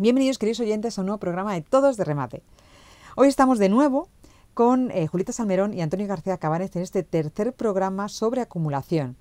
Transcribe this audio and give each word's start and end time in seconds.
Bienvenidos, 0.00 0.38
queridos 0.38 0.60
oyentes, 0.60 0.96
a 0.96 1.02
un 1.02 1.08
nuevo 1.08 1.20
programa 1.20 1.52
de 1.52 1.60
Todos 1.60 1.98
de 1.98 2.04
Remate. 2.04 2.42
Hoy 3.16 3.28
estamos 3.28 3.58
de 3.58 3.68
nuevo 3.68 4.08
con 4.54 4.90
eh, 4.92 5.06
Julita 5.06 5.30
Salmerón 5.30 5.74
y 5.74 5.82
Antonio 5.82 6.06
García 6.06 6.38
Cabanes 6.38 6.74
en 6.74 6.80
este 6.80 7.02
tercer 7.02 7.52
programa 7.52 8.08
sobre 8.08 8.40
acumulación. 8.40 9.18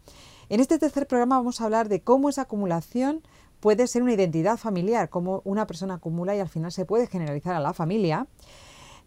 En 0.48 0.62
este 0.62 0.80
tercer 0.80 1.06
programa 1.06 1.36
vamos 1.36 1.60
a 1.60 1.66
hablar 1.66 1.90
de 1.90 2.00
cómo 2.00 2.30
esa 2.30 2.44
acumulación 2.44 3.24
puede 3.60 3.88
ser 3.88 4.04
una 4.04 4.14
identidad 4.14 4.56
familiar, 4.56 5.10
cómo 5.10 5.42
una 5.44 5.68
persona 5.68 5.96
acumula 5.96 6.34
y 6.34 6.40
al 6.40 6.48
final 6.48 6.72
se 6.72 6.86
puede 6.86 7.08
generalizar 7.08 7.56
a 7.56 7.60
la 7.60 7.74
familia. 7.74 8.28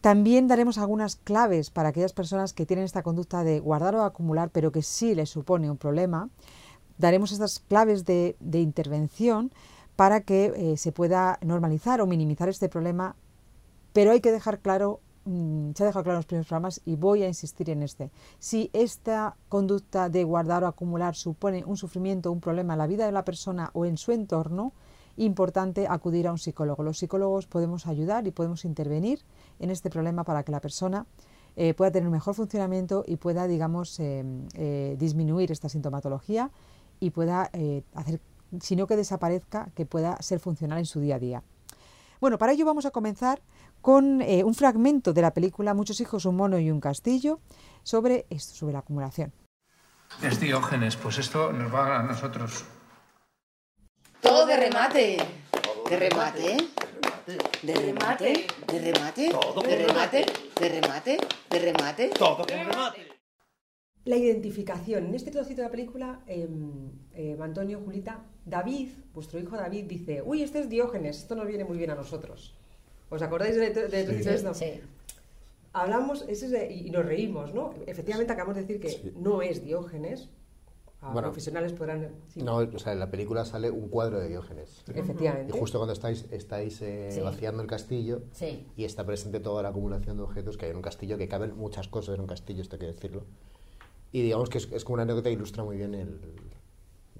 También 0.03 0.49
daremos 0.49 0.77
algunas 0.77 1.17
claves 1.17 1.71
para 1.71 1.89
aquellas 1.89 2.13
personas 2.13 2.53
que 2.53 2.67
tienen 2.67 2.85
esta 2.85 3.03
conducta 3.03 3.45
de 3.45 3.61
guardar 3.61 3.95
o 3.95 4.05
acumular, 4.05 4.51
pero 4.51 4.73
que 4.73 4.83
sí 4.83 5.15
les 5.15 5.31
supone 5.31 5.71
un 5.71 5.79
problema. 5.79 6.29
Daremos 6.99 7.33
estas 7.33 7.61
claves 7.61 8.05
de 8.05 8.37
intervención 8.53 9.51
para 9.97 10.21
que 10.21 10.53
eh, 10.57 10.77
se 10.77 10.93
pueda 10.93 11.39
normalizar 11.43 12.01
o 12.01 12.07
minimizar 12.07 12.49
este 12.49 12.69
problema, 12.69 13.17
pero 13.93 14.13
hay 14.13 14.21
que 14.21 14.33
dejar 14.33 14.61
claro, 14.61 15.01
mm, 15.25 15.73
se 15.75 15.83
ha 15.83 15.87
dejado 15.87 16.03
claro 16.05 16.17
en 16.17 16.19
los 16.21 16.27
primeros 16.27 16.47
programas 16.47 16.81
y 16.85 16.97
voy 16.97 17.23
a 17.23 17.29
insistir 17.29 17.71
en 17.71 17.83
este. 17.83 18.11
Si 18.39 18.71
esta 18.73 19.37
conducta 19.49 20.09
de 20.09 20.25
guardar 20.25 20.65
o 20.65 20.67
acumular 20.67 21.15
supone 21.15 21.65
un 21.65 21.77
sufrimiento, 21.77 22.33
un 22.33 22.41
problema 22.41 22.75
en 22.75 22.79
la 22.79 22.87
vida 22.87 23.07
de 23.07 23.13
la 23.13 23.25
persona 23.25 23.71
o 23.75 23.85
en 23.85 23.97
su 23.97 24.13
entorno, 24.13 24.73
importante 25.17 25.87
acudir 25.89 26.27
a 26.27 26.33
un 26.33 26.39
psicólogo. 26.39 26.83
Los 26.83 26.99
psicólogos 26.99 27.47
podemos 27.47 27.87
ayudar 27.87 28.27
y 28.27 28.31
podemos 28.31 28.65
intervenir 28.65 29.21
en 29.59 29.71
este 29.71 29.91
problema 29.91 30.25
para 30.25 30.43
que 30.43 30.53
la 30.53 30.61
persona 30.61 31.07
eh, 31.57 31.75
pueda 31.75 31.91
tener 31.91 32.07
un 32.07 32.15
mejor 32.15 32.35
funcionamiento 32.35 33.05
y 33.07 33.17
pueda, 33.17 33.47
digamos, 33.47 34.01
eh, 34.01 34.25
eh, 34.55 34.97
disminuir 34.99 35.53
esta 35.53 35.69
sintomatología 35.69 36.51
y 36.99 37.11
pueda 37.11 37.51
hacer 37.95 38.21
sino 38.61 38.87
que 38.87 38.97
desaparezca, 38.97 39.71
que 39.75 39.87
pueda 39.87 40.21
ser 40.21 40.41
funcional 40.41 40.79
en 40.79 40.87
su 40.87 41.01
día 41.01 41.17
a 41.17 41.19
día. 41.19 41.43
Bueno, 42.21 42.39
para 42.39 42.53
ello 42.53 42.65
vamos 42.65 42.87
a 42.87 42.91
comenzar 42.91 43.43
con 43.81 44.23
eh, 44.23 44.45
un 44.45 44.55
fragmento 44.55 45.13
de 45.13 45.23
la 45.23 45.35
película 45.35 45.75
Muchos 45.75 46.01
hijos, 46.01 46.25
un 46.25 46.37
mono 46.37 46.59
y 46.59 46.71
un 46.71 46.81
castillo 46.81 47.41
sobre 47.83 48.27
esto, 48.31 48.55
sobre 48.55 48.75
la 48.75 48.79
acumulación. 48.79 49.33
Es 50.23 50.39
Diógenes, 50.39 50.97
pues 50.97 51.19
esto 51.19 51.53
nos 51.53 51.75
va 51.75 51.99
a 51.99 52.03
nosotros. 52.05 52.65
Todo 54.21 54.47
de 54.47 54.57
remate. 54.57 55.17
De 55.89 55.97
remate. 55.97 56.57
De 57.63 57.75
remate. 57.75 58.47
De 58.69 58.79
remate. 58.79 59.33
De 59.67 59.87
remate. 59.87 60.27
De 60.61 60.69
remate. 60.69 61.19
De 61.51 61.59
remate. 61.59 62.09
Todo 62.11 62.37
con 62.37 62.47
remate. 62.47 63.09
La 64.05 64.17
identificación. 64.17 65.07
En 65.07 65.15
este 65.15 65.33
trocito 65.33 65.63
de 65.63 65.67
la 65.67 65.71
película, 65.73 66.21
eh, 66.29 66.49
eh, 67.15 67.37
Antonio, 67.41 67.81
Julita, 67.85 68.25
David, 68.45 68.89
vuestro 69.15 69.39
hijo 69.39 69.57
David, 69.57 69.85
dice, 69.85 70.23
uy, 70.25 70.43
este 70.43 70.61
es 70.61 70.69
Diógenes, 70.69 71.19
esto 71.19 71.35
nos 71.35 71.47
viene 71.47 71.65
muy 71.65 71.79
bien 71.79 71.91
a 71.91 71.95
nosotros. 71.95 72.55
¿Os 73.11 73.23
acordáis 73.23 73.57
de, 73.57 73.71
de, 73.71 73.89
de 73.89 74.23
Sí. 74.23 74.29
esto? 74.29 74.55
Sí. 74.55 74.81
Hablamos 75.75 76.23
ese 76.29 76.47
es 76.47 76.51
de- 76.51 76.73
y 76.73 76.91
nos 76.91 77.05
reímos, 77.07 77.55
¿no? 77.55 77.73
Efectivamente 77.87 78.33
acabamos 78.33 78.57
de 78.57 78.63
decir 78.63 78.81
que 78.81 78.89
Sí. 78.91 79.13
no 79.17 79.43
es 79.43 79.65
Diógenes. 79.65 80.29
A 81.01 81.13
Bueno, 81.13 81.29
profesionales 81.29 81.73
podrán... 81.73 82.11
sí, 82.29 82.43
No, 82.43 82.57
o 82.59 82.79
sea, 82.79 82.93
en 82.93 83.01
la 83.01 83.11
película 83.11 83.45
sale 83.45 83.71
un 83.71 83.89
cuadro 83.89 84.21
de 84.21 84.29
Diógenes. 84.29 84.85
Efectivamente. 84.95 85.53
Y 85.55 85.59
justo 85.59 85.79
cuando 85.79 85.93
estáis, 85.95 86.27
estáis 86.31 86.81
eh, 86.81 87.09
Sí. 87.11 87.21
vaciando 87.21 87.61
el 87.61 87.69
castillo 87.69 88.23
Sí. 88.33 88.67
y 88.77 88.85
está 88.85 89.05
presente 89.05 89.41
toda 89.41 89.63
la 89.65 89.71
acumulación 89.71 90.17
de 90.17 90.23
objetos 90.23 90.57
que 90.57 90.67
hay 90.67 90.71
en 90.71 90.77
un 90.77 90.83
castillo, 90.83 91.19
que 91.19 91.27
caben 91.27 91.57
muchas 91.57 91.89
cosas 91.89 92.15
en 92.15 92.21
un 92.21 92.29
castillo, 92.29 92.63
esto 92.63 92.77
hay 92.77 92.81
que 92.81 92.87
decirlo. 92.87 93.25
Y 94.13 94.23
digamos 94.23 94.49
que 94.49 94.59
es, 94.59 94.69
es 94.71 94.85
como 94.85 94.95
una 94.95 95.03
anécdota 95.03 95.29
que 95.29 95.33
ilustra 95.35 95.65
muy 95.65 95.77
bien 95.77 95.95
el, 95.95 96.21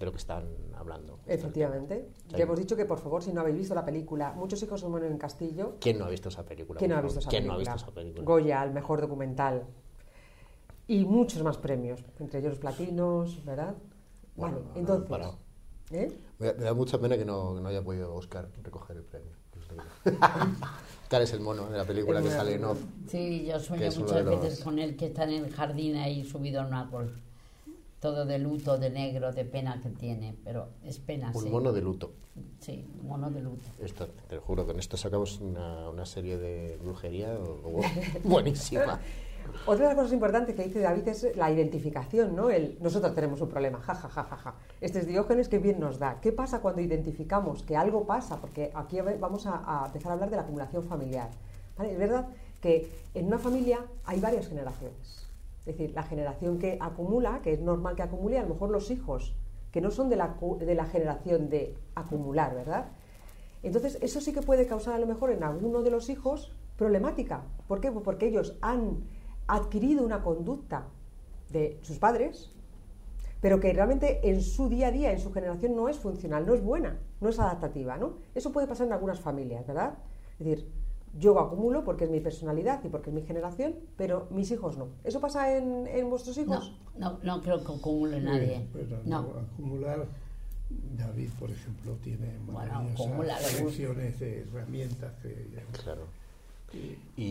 de 0.03 0.07
lo 0.07 0.13
que 0.13 0.19
están 0.19 0.49
hablando. 0.75 1.21
Efectivamente. 1.27 2.09
Ya 2.29 2.39
hemos 2.39 2.59
dicho 2.59 2.75
que, 2.77 2.85
por 2.85 2.99
favor, 2.99 3.23
si 3.23 3.33
no 3.33 3.41
habéis 3.43 3.57
visto 3.59 3.73
la 3.75 3.85
película 3.85 4.33
Muchos 4.33 4.61
hijos 4.63 4.83
humanos 4.83 5.09
en 5.11 5.17
Castillo, 5.17 5.77
¿Quién 5.81 5.99
no 5.99 6.07
ha 6.07 6.11
visto 6.11 6.29
esa 6.29 6.45
película? 6.45 6.79
¿quién 6.79 6.91
no 6.91 6.97
ha 6.97 7.01
visto 7.01 7.21
esa? 7.21 7.31
¿Quién 7.31 7.47
no 7.47 7.53
película? 7.55 7.71
ha 7.73 7.75
visto 7.77 7.89
esa 7.89 7.95
película? 7.95 8.25
Goya, 8.25 8.65
el 8.65 8.73
mejor 8.73 9.01
documental. 9.01 9.65
Y 10.89 11.05
muchos 11.05 11.41
más 11.45 11.57
premios, 11.57 12.05
entre 12.19 12.41
ellos 12.41 12.51
los 12.55 12.59
platinos, 12.59 13.45
¿verdad? 13.45 13.77
Bueno, 14.35 14.59
vale, 14.67 14.81
entonces... 14.81 15.09
para- 15.09 15.31
¿eh? 15.93 16.13
Me 16.41 16.53
da, 16.53 16.75
mucha 16.75 16.99
pena 16.99 17.17
que 17.17 17.25
no, 17.25 17.55
que 17.55 17.61
no 17.61 17.69
haya 17.69 17.83
podido 17.85 18.13
Oscar 18.13 18.49
recoger 18.65 18.97
el 18.97 19.05
premio. 19.05 19.31
Oscar 21.05 21.23
es 21.23 21.33
el 21.33 21.41
mono 21.41 21.71
de 21.71 21.79
la 21.79 21.85
película 21.85 22.19
El 22.19 22.25
que 22.25 22.31
sale 22.33 22.55
en 22.55 22.65
off. 22.65 22.83
Sí, 23.07 23.45
yo 23.47 23.61
sueño 23.61 23.87
muchas 24.01 24.17
de 24.17 24.23
los- 24.25 24.41
veces 24.43 24.65
con 24.65 24.81
él 24.81 24.97
que 24.97 25.07
está 25.07 25.23
en 25.25 25.45
el 25.45 25.53
jardín 25.53 25.95
ahí 25.97 26.25
subido 26.25 26.61
a 26.63 26.67
un 26.67 26.75
árbol. 26.75 27.23
Todo 28.03 28.27
de 28.27 28.37
luto, 28.41 28.79
de 28.79 28.91
negro, 28.91 29.31
de 29.31 29.45
pena 29.45 29.81
que 29.81 29.89
tiene, 29.91 30.35
pero 30.43 30.71
es 30.83 30.99
pena, 30.99 31.31
Un 31.33 31.45
sí. 31.45 31.49
mono 31.49 31.73
de 31.73 31.81
luto. 31.81 32.11
Sí, 32.59 32.85
un 33.01 33.07
mono 33.07 33.31
de 33.31 33.41
luto. 33.41 33.69
Esto, 33.79 34.09
te 34.29 34.35
lo 34.35 34.41
juro, 34.43 34.67
con 34.67 34.77
esto 34.81 34.97
sacamos 34.97 35.39
una, 35.41 35.89
una 35.89 36.05
serie 36.05 36.37
de 36.37 36.79
brujería 36.83 37.39
buenísima. 38.25 38.99
Otra 39.67 39.85
de 39.85 39.91
las 39.91 39.95
cosas 39.95 40.15
importantes 40.15 40.57
que 40.57 40.65
dice 40.65 40.81
David 40.81 41.07
es 41.07 41.37
la 41.37 41.53
identificación, 41.53 42.35
¿no? 42.35 42.51
El, 42.51 42.77
nosotros 42.81 43.15
tenemos 43.15 43.41
un 43.41 43.49
problema, 43.49 43.79
ja, 43.79 43.95
ja, 43.95 44.09
ja, 44.09 44.25
ja, 44.25 44.37
ja. 44.37 44.55
Este 44.81 44.99
es 44.99 45.07
Diógenes, 45.07 45.49
que 45.49 45.61
bien 45.61 45.79
nos 45.79 46.01
da. 46.01 46.21
¿Qué 46.21 46.33
pasa 46.33 46.61
cuando 46.61 46.81
identificamos 46.81 47.63
que 47.63 47.77
algo 47.77 48.05
pasa? 48.05 48.41
Porque 48.41 48.73
aquí 48.75 48.99
vamos 49.01 49.47
a, 49.47 49.85
a 49.85 49.87
empezar 49.87 50.11
a 50.11 50.15
hablar 50.15 50.29
de 50.29 50.37
la 50.39 50.43
acumulación 50.43 50.83
familiar. 50.89 51.31
¿vale? 51.79 51.93
Es 51.93 51.99
verdad 52.01 52.27
que 52.61 52.91
en 53.15 53.27
una 53.27 53.39
familia 53.39 53.79
hay 54.05 54.19
varias 54.19 54.49
generaciones. 54.49 55.23
Es 55.65 55.77
decir, 55.77 55.93
la 55.95 56.03
generación 56.03 56.59
que 56.59 56.77
acumula, 56.81 57.41
que 57.43 57.53
es 57.53 57.61
normal 57.61 57.95
que 57.95 58.03
acumule, 58.03 58.39
a 58.39 58.43
lo 58.43 58.49
mejor 58.49 58.71
los 58.71 58.91
hijos, 58.91 59.37
que 59.71 59.81
no 59.81 59.91
son 59.91 60.09
de 60.09 60.17
la, 60.17 60.37
de 60.59 60.75
la 60.75 60.87
generación 60.87 61.49
de 61.49 61.77
acumular, 61.95 62.55
¿verdad? 62.55 62.93
Entonces, 63.63 63.97
eso 64.03 64.21
sí 64.21 64.33
que 64.33 64.43
puede 64.43 64.67
causar 64.67 64.95
a 64.95 64.99
lo 64.99 65.07
mejor 65.07 65.31
en 65.31 65.45
alguno 65.45 65.83
de 65.83 65.91
los 65.91 66.09
hijos 66.09 66.53
problemática. 66.77 67.45
¿Por 67.69 67.81
qué? 67.81 67.93
Pues 67.93 68.05
porque 68.05 68.27
ellos 68.27 68.59
han 68.61 69.05
adquirido 69.47 70.05
una 70.05 70.23
conducta 70.23 70.89
de 71.51 71.79
sus 71.83 71.99
padres, 71.99 72.53
pero 73.41 73.61
que 73.61 73.73
realmente 73.73 74.29
en 74.29 74.41
su 74.41 74.69
día 74.69 74.89
a 74.89 74.91
día, 74.91 75.13
en 75.13 75.21
su 75.21 75.33
generación, 75.33 75.77
no 75.77 75.89
es 75.89 75.99
funcional, 75.99 76.47
no 76.47 76.55
es 76.55 76.63
buena, 76.63 77.01
no 77.21 77.29
es 77.29 77.39
adaptativa, 77.39 77.97
¿no? 77.97 78.15
Eso 78.35 78.53
puede 78.53 78.67
pasar 78.67 78.87
en 78.87 78.93
algunas 78.93 79.21
familias, 79.21 79.67
¿verdad? 79.67 79.99
Es 80.39 80.47
decir, 80.47 80.69
yo 81.19 81.39
acumulo 81.39 81.85
porque 81.85 82.05
es 82.05 82.11
mi 82.11 82.21
personalidad 82.21 82.83
y 82.85 82.89
porque 82.89 83.11
es 83.11 83.15
mi 83.15 83.23
generación, 83.23 83.75
pero 83.97 84.27
mis 84.31 84.51
hijos 84.51 84.77
no. 84.79 84.89
¿Eso 85.05 85.21
pasa 85.21 85.57
en, 85.57 85.87
en 85.87 86.09
vuestros 86.09 86.37
No, 86.39 86.43
hijos? 86.43 86.73
no, 86.97 87.19
no 87.23 87.41
creo 87.43 87.63
que 87.65 87.73
acumule 87.73 88.21
nadie. 88.21 88.67
Pero 88.73 88.99
No. 89.05 89.23
no, 89.23 89.41
acumular. 89.41 90.07
David, 90.97 91.29
por 91.39 91.51
ejemplo, 91.51 91.93
tiene 92.03 92.39
Bueno, 92.47 92.53
maravillosas 92.55 93.53
colecciones 93.59 94.19
de 94.19 94.41
herramientas 94.41 95.13
que 95.23 95.47
Claro. 95.85 96.07
y- 96.73 96.97
Y, 97.23 97.25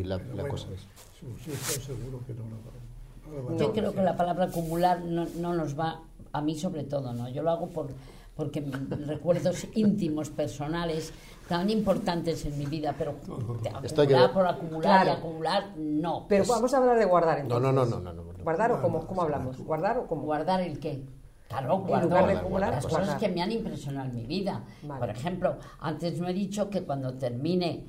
y 0.00 0.04
la, 0.04 0.16
pero 0.18 0.28
la 0.36 0.42
bueno, 0.44 0.48
cosa 0.54 0.68
es... 0.72 0.80
sus 1.20 1.48
hijos 1.48 1.84
seguro 1.84 2.20
que 2.26 2.32
no 2.32 2.44
lo 2.44 3.44
van, 3.44 3.56
no 3.56 3.58
Yo 3.58 3.72
creo 3.74 3.92
que 3.92 4.00
la 4.00 4.16
palabra 4.16 4.46
acumular 4.46 5.02
no, 5.04 5.26
no 5.38 5.52
nos 5.54 5.78
va, 5.78 6.00
a 6.32 6.40
mí 6.40 6.58
sobre 6.58 6.84
todo, 6.84 7.12
¿no? 7.12 7.28
Yo 7.28 7.42
lo 7.42 7.50
hago 7.50 7.68
por, 7.68 7.88
porque 8.38 8.60
recuerdos 8.60 9.66
íntimos, 9.74 10.30
personales, 10.30 11.12
tan 11.48 11.68
importantes 11.70 12.46
en 12.46 12.56
mi 12.56 12.66
vida, 12.66 12.94
pero 12.96 13.10
acumular 13.10 14.32
por 14.32 14.46
acumular 14.46 15.06
y 15.08 15.10
acumular, 15.10 15.76
no. 15.76 16.24
Pero 16.28 16.44
vamos 16.46 16.72
a 16.72 16.76
hablar 16.76 17.00
de 17.00 17.04
guardar 17.04 17.40
entonces. 17.40 17.60
no, 17.60 17.72
no, 17.72 17.84
no, 17.84 17.98
no, 17.98 18.12
no, 18.12 18.32
no. 18.32 18.44
¿Guardar 18.44 18.70
o 18.70 18.80
cómo, 18.80 19.00
no, 19.00 19.06
cómo 19.08 19.22
hablamos? 19.22 19.56
sí. 19.56 19.64
¿Guardar 19.64 19.98
o 19.98 20.06
cómo? 20.06 20.22
¿Guardar 20.22 20.60
el 20.60 20.78
qué? 20.78 21.04
Claro, 21.48 21.84
acumular, 21.84 22.74
las 22.74 22.86
cosas 22.86 23.18
que 23.18 23.28
me 23.28 23.42
han 23.42 23.50
impresionado 23.50 24.08
en 24.08 24.14
mi 24.14 24.26
vida. 24.26 24.64
Vale. 24.84 25.00
Por 25.00 25.10
ejemplo, 25.10 25.56
antes 25.80 26.20
no 26.20 26.28
he 26.28 26.32
dicho 26.32 26.70
que 26.70 26.84
cuando 26.84 27.14
termine 27.14 27.86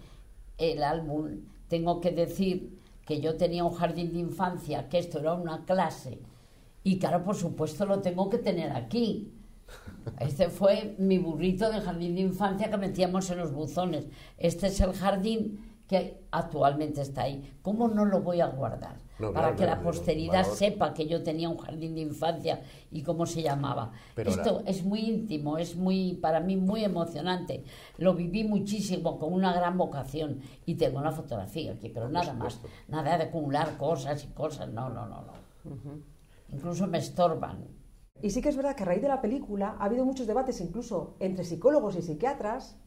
el 0.58 0.82
álbum 0.82 1.42
tengo 1.68 2.02
que 2.02 2.10
decir 2.10 2.76
que 3.06 3.22
yo 3.22 3.38
tenía 3.38 3.64
un 3.64 3.76
jardín 3.76 4.12
de 4.14 4.18
infancia, 4.18 4.90
que 4.90 4.98
esto 4.98 5.20
era 5.20 5.36
una 5.36 5.64
clase. 5.66 6.18
Y 6.84 6.98
claro, 6.98 7.24
por 7.24 7.36
supuesto 7.36 7.86
lo 7.86 8.00
tengo 8.00 8.32
que 8.32 8.40
tener 8.40 8.72
aquí. 8.72 9.32
Este 10.20 10.50
fue 10.50 10.96
mi 10.98 11.18
burrito 11.18 11.70
de 11.72 11.82
jardín 11.82 12.16
de 12.16 12.22
infancia 12.22 12.70
que 12.70 12.78
metíamos 12.78 13.30
en 13.30 13.38
los 13.40 13.52
buzones. 13.54 14.08
Este 14.38 14.68
es 14.68 14.80
el 14.82 14.94
jardín 14.94 15.66
que 15.88 16.22
actualmente 16.32 17.02
está 17.02 17.24
ahí. 17.24 17.52
¿Cómo 17.64 17.88
no 17.88 18.06
lo 18.06 18.22
voy 18.22 18.42
a 18.42 18.48
guardar? 18.48 18.96
No, 19.18 19.34
Para 19.34 19.48
claro, 19.54 19.58
que 19.58 19.66
la 19.66 19.82
posteridad 19.82 20.46
sepa 20.56 20.94
que 20.94 21.08
yo 21.08 21.24
tenía 21.24 21.50
un 21.50 21.58
jardín 21.58 21.96
de 21.96 22.02
infancia 22.02 22.62
y 22.92 23.02
cómo 23.02 23.26
se 23.26 23.42
llamaba. 23.42 23.92
Pero 24.16 24.30
Esto 24.30 24.62
la- 24.64 24.70
es 24.70 24.84
muy 24.86 25.00
íntimo, 25.00 25.58
es 25.58 25.76
muy 25.76 26.14
para 26.22 26.40
mí 26.40 26.56
muy 26.56 26.84
emocionante. 26.86 27.64
Lo 27.98 28.14
viví 28.14 28.44
muchísimo 28.44 29.18
con 29.20 29.34
una 29.34 29.52
gran 29.52 29.78
vocación 29.78 30.42
y 30.66 30.76
tengo 30.76 31.02
la 31.02 31.12
fotografía 31.12 31.72
aquí, 31.74 31.90
pero 31.90 32.08
nada 32.08 32.34
más, 32.34 32.60
nada 32.88 33.18
de 33.18 33.24
acumular 33.24 33.76
cosas 33.78 34.24
y 34.24 34.28
cosas, 34.28 34.70
no, 34.70 34.90
no, 34.90 35.06
no, 35.08 35.22
no. 35.24 35.34
Incluso 36.54 36.88
me 36.88 37.00
estorban. 37.00 37.66
Y 38.22 38.32
sí 38.32 38.42
que 38.42 38.50
es 38.50 38.56
verdad 38.58 38.76
que 38.76 38.84
a 38.84 38.86
raíz 38.88 39.02
de 39.02 39.08
la 39.08 39.22
película 39.22 39.76
ha 39.80 39.86
habido 39.86 40.06
muchos 40.06 40.28
debates, 40.28 40.60
incluso 40.62 41.16
entre 41.20 41.44
psicólogos 41.46 41.96
y 41.96 42.02
psiquiatras, 42.02 42.78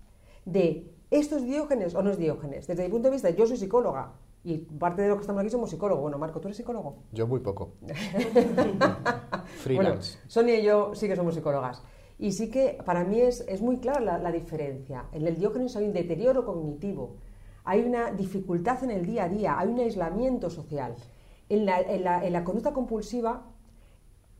de 0.44 0.92
esto 1.10 1.36
es 1.36 1.44
Diógenes 1.44 1.94
o 1.94 2.02
no 2.02 2.10
es 2.10 2.18
Diógenes. 2.18 2.66
Desde 2.66 2.84
mi 2.84 2.90
punto 2.90 3.08
de 3.08 3.12
vista, 3.12 3.30
yo 3.30 3.46
soy 3.46 3.56
psicóloga 3.56 4.12
y 4.44 4.58
parte 4.58 5.02
de 5.02 5.08
lo 5.08 5.14
que 5.16 5.20
estamos 5.22 5.40
aquí 5.40 5.50
somos 5.50 5.70
psicólogos. 5.70 6.02
Bueno, 6.02 6.18
Marco, 6.18 6.40
¿tú 6.40 6.48
eres 6.48 6.56
psicólogo? 6.56 6.96
Yo 7.12 7.26
muy 7.26 7.40
poco. 7.40 7.74
Bueno, 8.92 9.44
Freelance. 9.58 10.18
Sonia 10.26 10.58
y 10.58 10.64
yo 10.64 10.94
sí 10.94 11.06
que 11.08 11.16
somos 11.16 11.34
psicólogas. 11.34 11.82
Y 12.18 12.32
sí 12.32 12.50
que 12.50 12.78
para 12.84 13.04
mí 13.04 13.20
es, 13.20 13.44
es 13.48 13.60
muy 13.62 13.78
clara 13.78 14.00
la, 14.00 14.18
la 14.18 14.32
diferencia. 14.32 15.04
En 15.12 15.26
el 15.26 15.36
diógenes 15.36 15.76
hay 15.76 15.84
un 15.86 15.92
deterioro 15.92 16.44
cognitivo, 16.44 17.16
hay 17.64 17.82
una 17.82 18.10
dificultad 18.12 18.82
en 18.84 18.90
el 18.90 19.06
día 19.06 19.24
a 19.24 19.28
día, 19.28 19.58
hay 19.58 19.68
un 19.68 19.80
aislamiento 19.80 20.50
social. 20.50 20.94
En 21.48 21.66
la, 21.66 21.80
en 21.80 22.04
la- 22.04 22.24
en 22.24 22.32
la 22.32 22.44
conducta 22.44 22.72
compulsiva, 22.72 23.44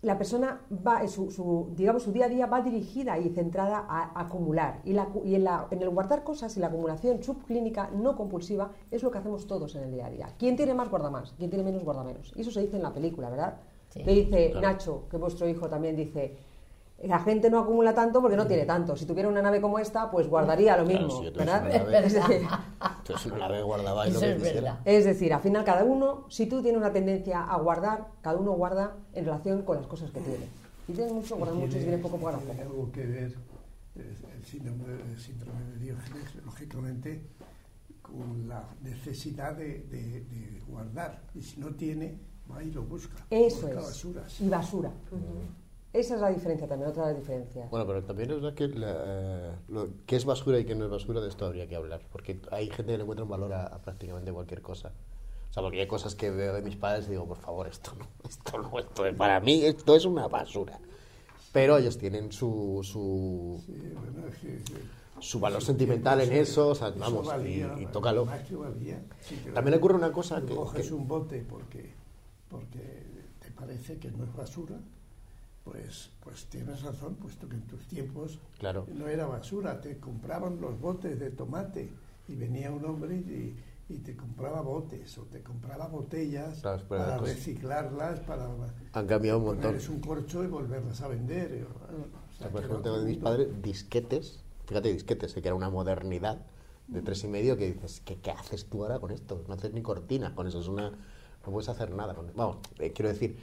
la 0.03 0.19
persona 0.19 0.61
va, 0.87 1.07
su, 1.07 1.31
su, 1.31 1.69
digamos, 1.77 2.03
su 2.03 2.11
día 2.13 2.27
a 2.27 2.29
día 2.29 2.47
va 2.47 2.61
dirigida 2.61 3.19
y 3.19 3.29
centrada 3.31 3.87
a, 3.89 4.21
acumular. 4.21 4.81
Y, 4.85 4.93
la, 4.95 5.09
y 5.25 5.37
en, 5.37 5.45
la- 5.45 5.69
en 5.71 5.81
el 5.81 5.91
guardar 5.91 6.25
cosas 6.25 6.57
y 6.57 6.61
la 6.61 6.67
acumulación 6.67 7.23
subclínica 7.23 7.89
no 7.95 8.17
compulsiva 8.17 8.73
es 8.91 9.03
lo 9.05 9.11
que 9.13 9.19
hacemos 9.19 9.47
todos 9.47 9.75
en 9.77 9.85
el 9.85 9.93
día 9.93 10.07
a 10.07 10.11
día. 10.11 10.29
¿Quién 10.39 10.57
tiene 10.57 10.75
más 10.75 10.91
guarda 10.91 11.09
más? 11.11 11.35
¿Quién 11.39 11.51
tiene 11.51 11.65
menos 11.65 11.85
guarda 11.85 12.03
menos? 12.03 12.33
Y 12.35 12.41
eso 12.41 12.51
se 12.51 12.61
dice 12.63 12.77
en 12.77 12.83
la 12.83 12.93
película, 12.93 13.31
¿verdad? 13.31 13.61
Sí. 13.91 14.03
Le 14.03 14.13
dice 14.15 14.55
Nacho, 14.61 15.05
que 15.09 15.19
vuestro 15.19 15.49
hijo 15.49 15.69
también 15.69 15.95
dice, 15.95 16.37
la 17.03 17.19
gente 17.19 17.51
no 17.51 17.59
acumula 17.59 17.95
tanto 17.95 18.21
porque 18.21 18.37
no 18.37 18.47
tiene 18.47 18.65
tanto. 18.65 18.97
Si 18.97 19.07
tuviera 19.07 19.29
una 19.29 19.43
nave 19.43 19.61
como 19.61 19.79
esta, 19.79 20.11
pues 20.11 20.29
guardaría 20.29 20.77
lo 20.77 20.85
Claro, 20.85 21.05
mismo, 21.07 21.19
si 21.21 21.31
¿verdad? 21.31 21.63
una 21.67 21.79
nave- 21.79 22.07
Es 22.07 22.13
decir, 22.13 22.43
guardaba 23.65 24.07
lo 24.07 24.21
que 24.21 24.33
es 24.37 24.43
es 24.85 25.05
decir, 25.05 25.33
al 25.35 25.41
final 25.41 25.65
cada 25.65 25.85
uno, 25.85 26.27
si 26.29 26.47
tú 26.47 26.63
tienes 26.63 26.79
una 26.81 26.93
tendencia 26.93 27.43
a 27.43 27.57
guardar, 27.59 28.09
cada 28.23 28.37
uno 28.39 28.53
guarda 28.53 28.97
en 29.13 29.25
relación 29.25 29.63
con 29.63 29.77
las 29.79 29.87
cosas 29.87 30.11
que 30.11 30.21
tiene. 30.21 30.47
Si 30.87 30.93
tienes 30.93 31.13
mucho, 31.13 31.37
guarda 31.37 31.55
mucho, 31.55 31.73
si 31.73 31.79
tienes 31.81 32.01
poco, 32.01 32.19
guarda 32.19 32.39
tiene 32.39 32.55
poco. 32.63 32.71
algo 32.71 32.93
que 32.93 33.07
ver 33.07 33.35
el 33.97 34.45
síndrome, 34.45 34.85
el 35.13 35.19
síndrome 35.21 35.65
de 35.73 35.77
Diógenes, 35.79 36.35
lógicamente, 36.45 37.23
con 38.01 38.49
la 38.49 38.65
necesidad 38.83 39.55
de, 39.57 39.81
de- 39.91 40.21
de 40.21 40.61
guardar. 40.69 41.21
Y 41.35 41.43
si 41.43 41.61
no 41.61 41.69
tiene, 41.75 42.19
va 42.51 42.63
y 42.63 42.71
lo 42.71 42.83
busca. 42.85 43.17
Eso 43.31 43.67
busca 43.67 43.71
es. 43.81 43.87
basuras. 43.87 44.41
Y 44.41 44.49
basura. 44.49 44.91
Esa 45.93 46.15
es 46.15 46.21
la 46.23 46.31
diferencia 46.31 46.67
también, 46.67 46.91
otra 46.91 47.07
de 47.07 47.13
las 47.13 47.21
diferencias. 47.21 47.71
Bueno, 47.71 47.87
pero 47.87 48.03
también 48.03 48.31
es 48.31 48.37
verdad 48.41 48.55
que 48.55 48.69
la, 48.69 48.95
eh, 49.05 49.53
lo 49.69 49.89
que 50.07 50.17
es 50.17 50.25
basura 50.25 50.59
y 50.59 50.65
que 50.65 50.75
no 50.75 50.87
es 50.87 50.91
basura, 50.91 51.21
de 51.21 51.29
esto 51.29 51.45
habría 51.45 51.67
que 51.69 51.77
hablar. 51.77 52.01
Porque 52.11 52.41
hay 52.51 52.69
gente 52.71 52.93
que 52.93 52.97
le 52.97 53.03
encuentra 53.03 53.25
un 53.25 53.31
valor 53.31 53.53
a, 53.53 53.67
a 53.67 53.79
prácticamente 53.83 54.33
cualquier 54.33 54.63
cosa. 54.63 54.93
O 55.51 55.53
sea, 55.53 55.63
porque 55.63 55.81
hay 55.81 55.87
cosas 55.87 56.15
que 56.15 56.31
veo 56.31 56.55
de 56.55 56.63
mis 56.63 56.77
padres 56.77 57.07
y 57.09 57.11
digo, 57.11 57.27
por 57.27 57.37
favor, 57.37 57.67
esto 57.67 57.93
no, 57.99 58.07
esto 58.29 58.59
no, 58.59 58.79
esto 58.79 59.05
es- 59.07 59.15
para 59.17 59.39
mí 59.41 59.65
esto 59.65 59.95
es 59.95 60.07
una 60.07 60.29
basura. 60.29 60.79
Pero 61.53 61.77
ellos 61.77 61.99
tienen 61.99 62.33
su, 62.33 62.81
su, 62.83 63.63
Sí, 63.67 63.93
bueno, 63.95 64.27
es 64.29 64.37
que- 64.39 64.73
que- 64.73 65.03
su 65.21 65.39
valor 65.39 65.63
sentimental 65.63 66.23
en 66.23 66.33
eso, 66.33 66.69
o 66.69 66.75
sea, 66.75 66.89
eso 66.89 66.99
vamos, 66.99 67.27
valía, 67.27 67.75
y, 67.79 67.83
y 67.83 67.87
tócalo. 67.87 68.25
Más 68.25 68.41
que 68.49 68.57
valía. 68.57 69.01
Sí, 69.21 69.37
que 69.45 69.51
También 69.51 69.77
ocurre 69.77 69.95
una 69.97 70.11
cosa 70.11 70.41
que- 70.41 70.55
coges 70.55 70.89
que- 70.89 70.95
un 70.95 71.07
bote 71.07 71.45
porque, 71.49 71.93
porque 72.49 73.03
te 73.41 73.51
parece 73.51 73.99
que 73.99 74.11
no 74.11 74.25
es 74.25 74.35
basura, 74.35 74.77
pues, 75.65 76.11
pues 76.25 76.47
tienes 76.47 76.83
razón, 76.83 77.15
puesto 77.17 77.49
que 77.49 77.55
en 77.57 77.63
tus 77.63 77.87
tiempos 77.87 78.39
Claro. 78.59 78.87
no 78.95 79.07
era 79.09 79.27
basura, 79.27 79.81
te 79.81 79.99
compraban 79.99 80.61
los 80.61 80.81
botes 80.81 81.19
de 81.21 81.31
tomate 81.31 81.91
y 82.29 82.35
venía 82.35 82.71
un 82.71 82.85
hombre 82.85 83.17
y, 83.17 83.57
y 83.89 83.99
te 83.99 84.17
compraba 84.17 84.61
botes 84.63 85.17
o 85.19 85.23
te 85.23 85.43
compraba 85.43 85.87
botellas 85.87 86.61
Claro, 86.61 86.83
para 86.89 87.19
reciclarlas, 87.19 88.21
para 88.21 88.49
Han 88.93 89.07
cambiado 89.07 89.39
un 89.39 89.45
montón. 89.47 89.77
un 89.91 90.01
corcho 90.01 90.43
y 90.43 90.47
volverlas 90.49 91.01
a 91.03 91.09
vender. 91.09 91.67
o 91.67 92.37
sea, 92.39 92.49
Por 92.51 92.65
ejemplo, 92.65 93.01
de 93.01 93.07
mis 93.07 93.19
padres 93.19 93.49
disquetes, 93.63 94.41
fíjate, 94.67 94.93
disquetes, 94.93 95.33
que 95.35 95.41
era 95.41 95.55
una 95.55 95.71
modernidad 95.71 96.41
de 96.89 97.03
tres 97.03 97.23
y 97.25 97.29
medio 97.29 97.57
que 97.57 97.73
dices, 97.73 98.03
¿qué, 98.05 98.17
qué 98.17 98.31
haces 98.33 98.67
tú 98.67 98.83
ahora 98.83 98.99
con 98.99 99.13
esto? 99.13 99.45
No 99.47 99.55
haces 99.55 99.73
ni 99.73 99.83
cortinas 99.83 100.33
con 100.33 100.47
eso, 100.47 100.61
es 100.61 100.69
una, 100.69 100.91
no 100.91 101.53
puedes 101.53 101.69
hacer 101.69 101.91
nada 101.93 102.15
con 102.15 102.31
Vamos, 102.35 102.59
eh, 102.79 102.93
quiero 102.93 103.09
decir 103.11 103.37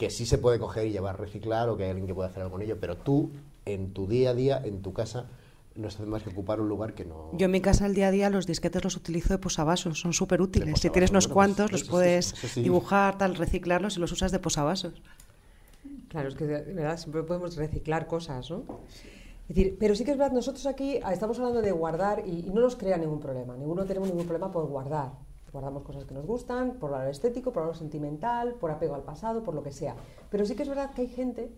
que 0.00 0.08
sí 0.08 0.24
se 0.24 0.38
puede 0.38 0.58
coger 0.58 0.86
y 0.86 0.92
llevar 0.92 1.16
a 1.16 1.18
reciclar 1.18 1.68
o 1.68 1.76
que 1.76 1.84
hay 1.84 1.90
alguien 1.90 2.06
que 2.06 2.14
pueda 2.14 2.30
hacer 2.30 2.40
algo 2.40 2.52
con 2.52 2.62
ello, 2.62 2.78
pero 2.80 2.96
tú, 2.96 3.32
en 3.66 3.92
tu 3.92 4.06
día 4.06 4.30
a 4.30 4.34
día, 4.34 4.62
en 4.64 4.80
tu 4.80 4.94
casa, 4.94 5.26
no 5.74 5.88
haces 5.88 6.06
más 6.06 6.22
que 6.22 6.30
ocupar 6.30 6.58
un 6.58 6.70
lugar 6.70 6.94
que 6.94 7.04
no... 7.04 7.28
Yo 7.34 7.44
en 7.44 7.50
mi 7.50 7.60
casa 7.60 7.84
al 7.84 7.94
día 7.94 8.08
a 8.08 8.10
día 8.10 8.30
los 8.30 8.46
disquetes 8.46 8.82
los 8.82 8.96
utilizo 8.96 9.34
de 9.34 9.38
posavasos, 9.38 10.00
son 10.00 10.14
súper 10.14 10.40
útiles. 10.40 10.80
Si 10.80 10.88
tienes 10.88 11.10
unos 11.10 11.28
bueno, 11.28 11.34
pues, 11.34 11.56
cuantos, 11.56 11.72
los 11.72 11.80
sí, 11.82 11.90
puedes 11.90 12.24
sí. 12.28 12.62
dibujar, 12.62 13.18
tal, 13.18 13.34
reciclarlos 13.34 13.98
y 13.98 14.00
los 14.00 14.10
usas 14.10 14.32
de 14.32 14.38
posavasos. 14.38 15.02
Claro, 16.08 16.28
es 16.28 16.34
que 16.34 16.46
de 16.46 16.72
verdad 16.72 16.96
siempre 16.96 17.22
podemos 17.22 17.54
reciclar 17.56 18.06
cosas, 18.06 18.50
¿no? 18.50 18.64
Es 19.50 19.54
decir, 19.54 19.76
pero 19.78 19.94
sí 19.94 20.06
que 20.06 20.12
es 20.12 20.16
verdad, 20.16 20.32
nosotros 20.32 20.64
aquí 20.64 20.98
ah, 21.04 21.12
estamos 21.12 21.38
hablando 21.38 21.60
de 21.60 21.72
guardar 21.72 22.22
y, 22.26 22.46
y 22.46 22.50
no 22.54 22.62
nos 22.62 22.74
crea 22.74 22.96
ningún 22.96 23.20
problema. 23.20 23.54
Ninguno 23.54 23.84
tenemos 23.84 24.08
ningún 24.08 24.24
problema 24.24 24.50
por 24.50 24.66
guardar. 24.66 25.10
Guardamos 25.52 25.82
cosas 25.82 26.04
que 26.04 26.14
nos 26.14 26.26
gustan, 26.26 26.74
por 26.74 26.90
valor 26.90 27.08
estético, 27.08 27.52
por 27.52 27.62
valor 27.62 27.76
sentimental, 27.76 28.54
por 28.54 28.70
apego 28.70 28.94
al 28.94 29.02
pasado, 29.02 29.42
por 29.42 29.54
lo 29.54 29.62
que 29.62 29.72
sea. 29.72 29.96
Pero 30.30 30.44
sí 30.46 30.54
que 30.54 30.62
es 30.62 30.68
verdad 30.68 30.92
que 30.92 31.02
hay 31.02 31.08
gente 31.08 31.50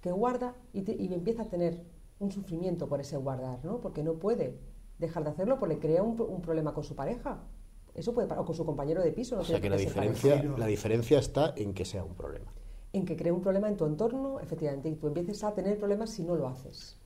que 0.00 0.10
guarda 0.12 0.54
y, 0.72 0.82
te- 0.82 0.96
y 0.96 1.12
empieza 1.12 1.42
a 1.42 1.48
tener 1.48 1.84
un 2.18 2.32
sufrimiento 2.32 2.88
por 2.88 3.00
ese 3.00 3.16
guardar, 3.16 3.64
¿no? 3.64 3.80
Porque 3.80 4.02
no 4.02 4.14
puede 4.14 4.58
dejar 4.98 5.22
de 5.24 5.30
hacerlo 5.30 5.58
porque 5.60 5.74
le 5.76 5.80
crea 5.80 6.02
un, 6.02 6.20
un 6.20 6.42
problema 6.42 6.74
con 6.74 6.82
su 6.82 6.96
pareja. 6.96 7.38
Eso 7.94 8.12
puede, 8.12 8.32
o 8.32 8.44
con 8.44 8.54
su 8.54 8.64
compañero 8.64 9.02
de 9.02 9.12
piso. 9.12 9.36
No 9.36 9.42
O 9.42 9.44
sea 9.44 9.60
que 9.60 9.70
la 9.70 9.76
diferencia, 9.76 10.42
la 10.56 10.66
diferencia 10.66 11.18
está 11.18 11.52
en 11.56 11.74
que 11.74 11.84
sea 11.84 12.04
un 12.04 12.14
problema. 12.14 12.52
En 12.92 13.04
que 13.04 13.16
cree 13.16 13.30
un 13.32 13.40
problema 13.42 13.68
en 13.68 13.76
tu 13.76 13.84
entorno, 13.86 14.40
efectivamente, 14.40 14.88
y 14.88 14.94
tú 14.96 15.06
empieces 15.08 15.44
a 15.44 15.52
tener 15.54 15.78
problemas 15.78 16.10
si 16.10 16.24
no 16.24 16.34
lo 16.34 16.48
haces. 16.48 16.96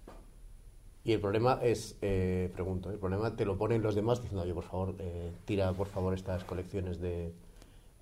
Y 1.05 1.13
el 1.13 1.21
problema 1.21 1.59
es, 1.63 1.97
eh, 2.01 2.51
pregunto, 2.53 2.91
el 2.91 2.99
problema 2.99 3.35
te 3.35 3.45
lo 3.45 3.59
ponen 3.59 3.83
los 3.83 3.95
demás 3.95 4.21
diciendo, 4.23 4.43
oye, 4.43 4.55
por 4.55 4.65
favor, 4.65 4.95
eh, 4.99 5.33
tira 5.45 5.73
por 5.73 5.89
favor 5.89 6.15
estas 6.15 6.45
colecciones 6.45 7.01
de, 7.01 7.33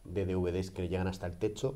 de 0.05 0.27
DVDs 0.27 0.71
que 0.71 0.89
llegan 0.89 1.07
hasta 1.07 1.27
el 1.27 1.39
techo. 1.39 1.75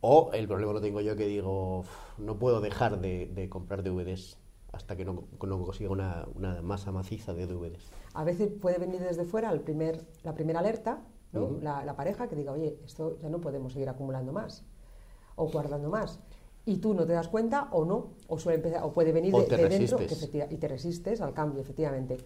O 0.00 0.30
el 0.34 0.46
problema 0.46 0.74
lo 0.74 0.80
tengo 0.82 1.00
yo 1.00 1.16
que 1.16 1.26
digo, 1.26 1.78
"Uf, 1.78 1.88
no 2.18 2.38
puedo 2.38 2.60
dejar 2.60 3.00
de, 3.00 3.26
de 3.28 3.48
comprar 3.48 3.82
DVDs 3.82 4.36
hasta 4.72 4.96
que 4.96 5.04
no, 5.04 5.24
no 5.40 5.64
consiga 5.64 5.90
una, 5.90 6.26
una 6.34 6.60
masa 6.60 6.92
maciza 6.92 7.32
de 7.32 7.46
DVDs. 7.46 7.90
A 8.12 8.24
veces 8.24 8.50
puede 8.60 8.76
venir 8.78 9.00
desde 9.00 9.24
fuera 9.24 9.50
el 9.52 9.60
primer, 9.60 10.00
la 10.24 10.34
primera 10.34 10.58
alerta, 10.60 11.00
¿no? 11.32 11.48
La, 11.62 11.84
la 11.84 11.96
pareja 11.96 12.28
que 12.28 12.36
diga, 12.36 12.52
oye, 12.52 12.76
esto 12.84 13.16
ya 13.22 13.28
no 13.30 13.40
podemos 13.40 13.72
seguir 13.72 13.88
acumulando 13.88 14.32
más 14.32 14.64
o 15.36 15.48
guardando 15.48 15.88
más. 15.88 16.20
Y 16.66 16.78
tú 16.78 16.94
no 16.94 17.04
te 17.04 17.12
das 17.12 17.28
cuenta 17.28 17.68
o 17.72 17.84
no, 17.84 18.08
o, 18.28 18.38
suele 18.38 18.56
empezar, 18.56 18.82
o 18.84 18.92
puede 18.92 19.12
venir 19.12 19.34
O 19.34 19.40
de, 19.42 19.46
dentro 19.68 19.98
que 19.98 20.04
y 20.50 20.56
te 20.56 20.68
resistes 20.68 21.20
al 21.20 21.34
cambio, 21.34 21.60
efectivamente. 21.60 22.16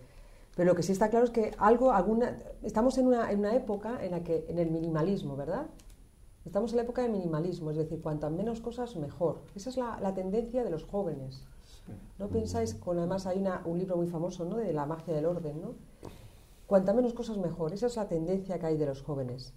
Pero 0.54 0.70
lo 0.70 0.76
que 0.76 0.82
sí 0.82 0.92
está 0.92 1.08
claro 1.10 1.24
es 1.24 1.30
que 1.30 1.52
algo, 1.58 1.92
alguna, 1.92 2.36
estamos 2.62 2.98
en 2.98 3.06
una, 3.08 3.30
en 3.32 3.40
una 3.40 3.54
época 3.54 4.04
en 4.04 4.12
la 4.12 4.22
que, 4.22 4.44
en 4.48 4.58
el 4.58 4.70
minimalismo, 4.70 5.36
¿verdad? 5.36 5.66
Estamos 6.44 6.70
en 6.72 6.76
la 6.76 6.82
época 6.84 7.02
del 7.02 7.10
minimalismo, 7.12 7.70
es 7.70 7.76
decir, 7.76 8.00
cuantas 8.00 8.30
menos 8.32 8.60
cosas, 8.60 8.96
mejor. 8.96 9.40
Esa 9.54 9.70
es 9.70 9.76
la, 9.76 9.98
la 10.00 10.14
tendencia 10.14 10.62
de 10.64 10.70
los 10.70 10.84
jóvenes. 10.84 11.44
¿No 12.18 12.28
pensáis? 12.28 12.74
Con, 12.74 12.98
además 12.98 13.26
hay 13.26 13.38
una- 13.38 13.62
un 13.64 13.78
libro 13.78 13.96
muy 13.96 14.06
famoso, 14.06 14.44
¿no? 14.44 14.56
De 14.56 14.72
la 14.72 14.86
magia 14.86 15.14
del 15.14 15.26
orden, 15.26 15.60
¿no? 15.60 15.74
Cuanta 16.66 16.92
menos 16.92 17.12
cosas, 17.14 17.38
mejor. 17.38 17.72
Esa 17.72 17.86
es 17.86 17.96
la 17.96 18.06
tendencia 18.08 18.58
que 18.58 18.66
hay 18.66 18.76
de 18.76 18.86
los 18.86 19.02
jóvenes. 19.02 19.52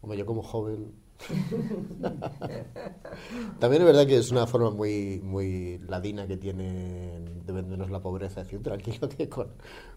Como 0.00 0.14
yo 0.14 0.24
como 0.26 0.42
joven... 0.42 0.92
También 3.58 3.82
es 3.82 3.86
verdad 3.86 4.06
que 4.06 4.16
es 4.16 4.30
una 4.30 4.46
forma 4.46 4.70
muy, 4.70 5.20
muy 5.22 5.78
ladina 5.88 6.26
que 6.26 6.36
tienen 6.36 7.44
de 7.46 7.52
vendernos 7.52 7.90
la 7.90 8.00
pobreza. 8.00 8.40
Es 8.40 8.46
decir, 8.46 8.62
tranquilo 8.62 9.08
que 9.08 9.28
con, 9.28 9.48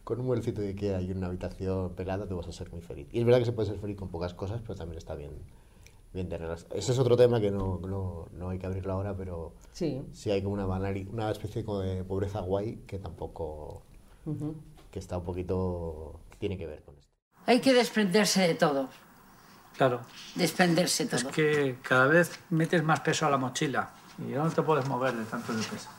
con 0.04 0.20
un 0.20 0.25
mueblecito 0.28 0.62
de 0.62 0.70
Ikea 0.70 1.01
y 1.01 1.12
una 1.12 1.28
habitación 1.28 1.94
pelada 1.96 2.28
tú 2.28 2.38
vas 2.38 2.48
a 2.48 2.51
ser 2.51 2.72
muy 2.72 2.82
feliz. 2.82 3.08
Y 3.12 3.20
es 3.20 3.25
verdad 3.25 3.40
que 3.40 3.46
se 3.46 3.51
puede 3.54 3.70
ser 3.70 3.80
feliz 3.80 3.98
con 3.98 4.10
pocas 4.10 4.34
cosas, 4.34 4.62
pero 4.62 4.75
también 4.75 4.98
está 4.98 5.16
bien, 5.16 5.32
bien 6.13 6.30
tenerlas. 6.30 6.68
Ese 6.74 6.92
es 6.94 7.00
otro 7.00 7.18
tema 7.18 7.40
que 7.42 7.51
no, 7.51 7.80
no, 7.80 8.28
no 8.34 8.50
hay 8.50 8.60
que 8.60 8.66
abrirlo 8.68 8.94
ahora, 8.94 9.16
pero 9.16 9.54
Sí. 9.74 10.01
sí 10.13 10.32
hay 10.32 10.42
como 10.44 10.54
una, 10.56 10.66
banali- 10.68 11.08
una 11.12 11.30
especie 11.32 11.63
como 11.66 11.80
de 11.80 12.04
pobreza 12.04 12.42
guay 12.42 12.78
que 12.88 13.00
tampoco... 13.00 13.84
que 14.92 15.00
está 15.00 15.18
un 15.18 15.24
poquito... 15.24 16.20
que 16.30 16.38
tiene 16.38 16.58
que 16.58 16.68
ver 16.68 16.84
con 16.84 16.96
esto. 16.98 17.12
Hay 17.46 17.60
que 17.62 17.74
desprenderse 17.74 18.42
de 18.48 18.56
todo. 18.56 18.90
Claro, 19.78 20.01
Desprenderse 20.36 21.06
todo. 21.06 21.18
es 21.18 21.24
que 21.25 21.78
cada 21.82 22.08
vez 22.08 22.32
metes 22.50 22.84
más 22.84 23.00
peso 23.00 23.25
a 23.25 23.30
la 23.30 23.38
mochila 23.38 23.90
y 24.20 24.32
ya 24.32 24.44
no 24.44 24.50
te 24.51 24.62
puedes 24.62 24.88
mover 24.88 25.16
de 25.16 25.24
tanto 25.25 25.54
de 25.54 25.63
peso. 25.63 25.90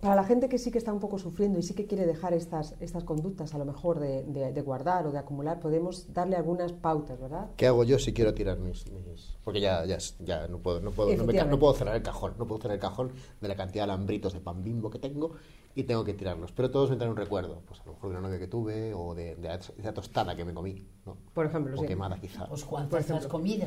Para 0.00 0.16
la 0.16 0.24
gente 0.24 0.50
que 0.50 0.58
sí 0.58 0.70
que 0.70 0.76
está 0.76 0.92
un 0.92 1.00
poco 1.00 1.18
sufriendo 1.18 1.58
y 1.58 1.62
sí 1.62 1.72
que 1.72 1.86
quiere 1.86 2.04
dejar 2.04 2.34
estas, 2.34 2.74
estas 2.80 3.04
conductas, 3.04 3.54
a 3.54 3.58
lo 3.58 3.64
mejor 3.64 4.00
de, 4.00 4.22
de- 4.24 4.52
de 4.52 4.60
guardar 4.60 5.06
o 5.06 5.12
de 5.12 5.18
acumular, 5.18 5.60
podemos 5.60 6.12
darle 6.12 6.36
algunas 6.36 6.72
pautas, 6.72 7.18
¿verdad? 7.18 7.48
¿Qué 7.56 7.66
hago 7.66 7.84
yo 7.84 7.98
si 7.98 8.12
quiero 8.12 8.34
tirar 8.34 8.58
mis...? 8.58 8.84
mis- 8.90 9.36
Porque 9.44 9.60
ya, 9.62 9.84
ya, 9.86 9.96
ya 10.20 10.46
no, 10.48 10.58
puedo, 10.58 10.80
no, 10.80 10.90
puedo, 10.90 11.16
no, 11.16 11.24
me 11.24 11.32
no 11.32 11.58
puedo 11.58 11.72
cerrar 11.72 11.96
el 11.96 12.02
cajón, 12.02 12.34
no 12.38 12.46
puedo 12.46 12.60
cerrar 12.60 12.74
el 12.74 12.80
cajón 12.82 13.12
de 13.40 13.48
la 13.48 13.56
cantidad 13.56 13.86
de 13.86 13.92
alambritos 13.92 14.34
de 14.34 14.40
pan 14.40 14.62
bimbo 14.62 14.90
que 14.90 14.98
tengo 14.98 15.36
y 15.74 15.84
tengo 15.84 16.04
que 16.04 16.14
tirarlos. 16.14 16.52
Pero 16.52 16.70
todos 16.70 16.90
me 16.90 16.96
traen 16.96 17.10
un 17.10 17.16
recuerdo, 17.16 17.62
pues 17.66 17.80
a 17.80 17.84
lo 17.86 17.92
mejor 17.94 18.10
de 18.10 18.16
una 18.18 18.26
novia 18.28 18.38
que 18.38 18.46
tuve 18.48 18.94
o 18.94 19.14
de, 19.14 19.34
de 19.36 19.48
la- 19.48 19.58
de 19.58 19.82
la 19.82 19.92
tostada 19.94 20.36
que 20.36 20.44
me 20.44 20.54
comí, 20.54 20.86
¿no? 21.04 21.16
Por 21.32 21.46
ejemplo, 21.46 21.76
O 21.76 21.80
sí. 21.80 21.86
quemada 21.86 22.18
quizá. 22.20 22.46
Pues 22.46 22.64
cuántas 22.64 23.10
has 23.10 23.26
comido 23.26 23.66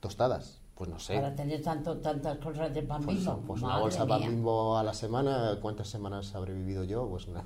¿Tostadas? 0.00 0.60
Pues 0.74 0.88
no 0.90 0.98
sé. 0.98 1.14
para 1.14 1.34
tener 1.36 1.62
tanto, 1.62 1.98
tantas 1.98 2.38
cosas 2.38 2.74
de 2.74 2.82
pan 2.82 3.02
Pues, 3.04 3.18
bimbo. 3.18 3.42
pues 3.46 3.62
una 3.62 3.78
bolsa 3.78 4.06
pan 4.06 4.20
mía. 4.20 4.30
bimbo 4.30 4.76
a 4.78 4.82
la 4.82 4.94
semana, 4.94 5.58
¿cuántas 5.60 5.88
semanas 5.88 6.34
habré 6.34 6.54
vivido 6.54 6.82
yo? 6.84 7.06
Pues 7.08 7.28
una, 7.28 7.44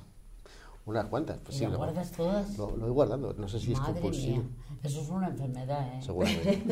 Unas 0.85 1.05
cuantas, 1.07 1.37
pues 1.43 1.57
¿Y 1.57 1.59
sí. 1.59 1.65
lo- 1.65 1.75
guardas 1.77 2.11
todas? 2.13 2.57
Lo, 2.57 2.71
lo 2.77 2.85
voy 2.85 2.91
guardando. 2.93 3.33
No 3.33 3.47
sé 3.49 3.59
si 3.59 3.73
es 3.73 3.79
Madre 3.79 3.95
compulsivo. 3.95 4.37
mía, 4.37 4.45
eso 4.83 5.01
es 5.01 5.09
una 5.09 5.27
enfermedad, 5.27 5.85
¿eh? 5.95 6.01
Seguramente. 6.01 6.63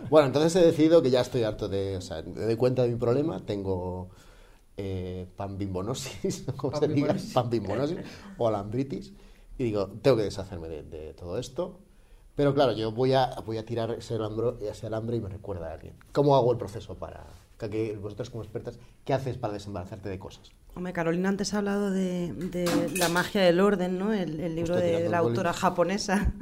bueno, 0.10 0.28
entonces 0.28 0.56
he 0.56 0.64
decidido 0.66 1.02
que 1.02 1.10
ya 1.10 1.20
estoy 1.20 1.42
harto 1.44 1.68
de. 1.68 1.98
O 1.98 2.00
sea, 2.00 2.22
me 2.22 2.40
doy 2.46 2.56
cuenta 2.56 2.82
de 2.82 2.88
mi 2.88 2.96
problema. 2.96 3.38
Tengo 3.44 4.08
eh, 4.80 5.26
panbimbonosis, 5.36 6.44
como 6.56 6.76
se 6.78 6.88
diga, 6.88 7.14
panbimbonosis 7.34 7.98
o 8.38 8.48
alambritis. 8.48 9.12
Y 9.58 9.64
digo, 9.64 9.88
tengo 10.02 10.16
que 10.16 10.22
deshacerme 10.24 10.68
de, 10.68 10.82
de 10.82 11.12
todo 11.14 11.38
esto. 11.38 11.78
Pero 12.34 12.54
claro, 12.54 12.72
yo 12.72 12.92
voy 12.92 13.12
a, 13.12 13.26
voy 13.44 13.58
a 13.58 13.66
tirar 13.66 13.90
ese 13.90 14.14
alambre, 14.14 14.52
ese 14.70 14.86
alambre 14.86 15.16
y 15.16 15.20
me 15.20 15.28
recuerda 15.28 15.68
a 15.70 15.74
alguien. 15.74 15.94
¿Cómo 16.12 16.34
hago 16.36 16.50
el 16.52 16.58
proceso 16.58 16.94
para. 16.94 17.26
que- 17.58 17.96
vosotras 18.00 18.30
como 18.30 18.42
expertas, 18.42 18.78
¿qué 19.04 19.12
haces 19.12 19.36
para 19.36 19.52
desembarazarte 19.52 20.08
de 20.08 20.18
cosas? 20.18 20.50
Hombre, 20.74 20.92
Carolina 20.94 21.28
antes 21.28 21.52
ha 21.52 21.58
hablado 21.58 21.90
de, 21.90 22.32
de 22.32 22.90
La 22.96 23.08
magia 23.10 23.42
del 23.42 23.60
orden, 23.60 23.98
¿no? 23.98 24.12
El, 24.14 24.40
el 24.40 24.54
libro 24.54 24.76
de, 24.76 24.86
tirando 24.88 25.10
la 25.10 25.18
autora 25.18 25.52
japonesa. 25.52 26.32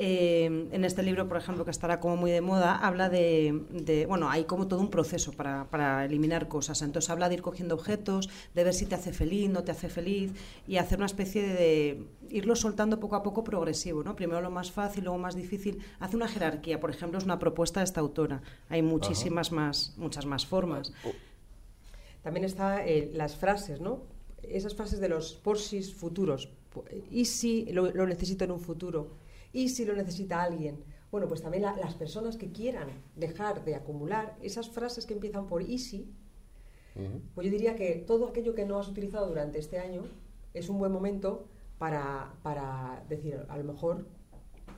Eh, 0.00 0.44
en 0.70 0.84
este 0.84 1.02
libro, 1.02 1.26
por 1.26 1.38
ejemplo, 1.38 1.64
que 1.64 1.72
estará 1.72 1.98
como 1.98 2.16
muy 2.16 2.30
de 2.30 2.40
moda, 2.40 2.76
habla 2.76 3.08
de, 3.08 3.64
de- 3.70 4.06
bueno, 4.06 4.30
hay 4.30 4.44
como 4.44 4.68
todo 4.68 4.78
un 4.78 4.90
proceso 4.90 5.32
para, 5.32 5.64
para 5.70 6.04
eliminar 6.04 6.46
cosas. 6.46 6.82
Entonces 6.82 7.10
habla 7.10 7.28
de 7.28 7.34
ir 7.34 7.42
cogiendo 7.42 7.74
objetos, 7.74 8.30
de 8.54 8.62
ver 8.62 8.74
si 8.74 8.86
te 8.86 8.94
hace 8.94 9.12
feliz, 9.12 9.50
no 9.50 9.64
te 9.64 9.72
hace 9.72 9.88
feliz, 9.88 10.30
y 10.68 10.76
hacer 10.76 10.98
una 10.98 11.06
especie 11.06 11.42
de, 11.42 12.04
irlo 12.30 12.54
soltando 12.54 13.00
poco 13.00 13.16
a 13.16 13.24
poco 13.24 13.42
progresivo, 13.42 14.04
¿no? 14.04 14.14
Primero 14.14 14.40
lo 14.40 14.50
más 14.52 14.70
fácil, 14.70 15.02
luego 15.02 15.18
más 15.18 15.34
difícil. 15.34 15.82
Hace 15.98 16.14
una 16.14 16.28
jerarquía, 16.28 16.78
por 16.78 16.90
ejemplo, 16.90 17.18
es 17.18 17.24
una 17.24 17.40
propuesta 17.40 17.80
de 17.80 17.84
esta 17.84 17.98
autora. 18.00 18.40
Hay 18.68 18.82
muchísimas 18.82 19.50
más, 19.50 19.94
muchas 19.96 20.26
más 20.26 20.46
formas. 20.46 20.92
También 22.22 22.44
está 22.44 22.86
eh, 22.86 23.10
las 23.14 23.34
frases, 23.36 23.80
¿no? 23.80 24.02
Esas 24.44 24.76
frases 24.76 25.00
de 25.00 25.08
los 25.08 25.34
porsis 25.34 25.92
futuros. 25.92 26.50
¿Y 27.10 27.24
si 27.24 27.64
lo, 27.72 27.90
lo 27.90 28.06
necesito 28.06 28.44
en 28.44 28.52
un 28.52 28.60
futuro? 28.60 29.08
¿Y 29.52 29.68
si 29.70 29.84
lo 29.84 29.94
necesita 29.94 30.42
alguien? 30.42 30.82
Bueno, 31.10 31.26
pues 31.28 31.40
también 31.42 31.62
la- 31.62 31.76
las 31.76 31.94
personas 31.94 32.36
que 32.36 32.52
quieran 32.52 32.88
dejar 33.16 33.64
de 33.64 33.74
acumular, 33.74 34.36
esas 34.42 34.68
frases 34.68 35.06
que 35.06 35.14
empiezan 35.14 35.46
por 35.46 35.62
y 35.62 35.78
si, 35.78 36.12
pues 37.34 37.44
yo 37.46 37.50
diría 37.52 37.76
que 37.76 37.94
todo 38.06 38.28
aquello 38.28 38.54
que 38.54 38.66
no 38.66 38.78
has 38.78 38.88
utilizado 38.88 39.28
durante 39.28 39.58
este 39.58 39.78
año 39.78 40.02
es 40.52 40.68
un 40.68 40.78
buen 40.78 40.90
momento 40.92 41.46
para, 41.78 42.34
para 42.42 43.04
decir, 43.08 43.40
a 43.48 43.56
lo 43.56 43.64
mejor, 43.64 44.06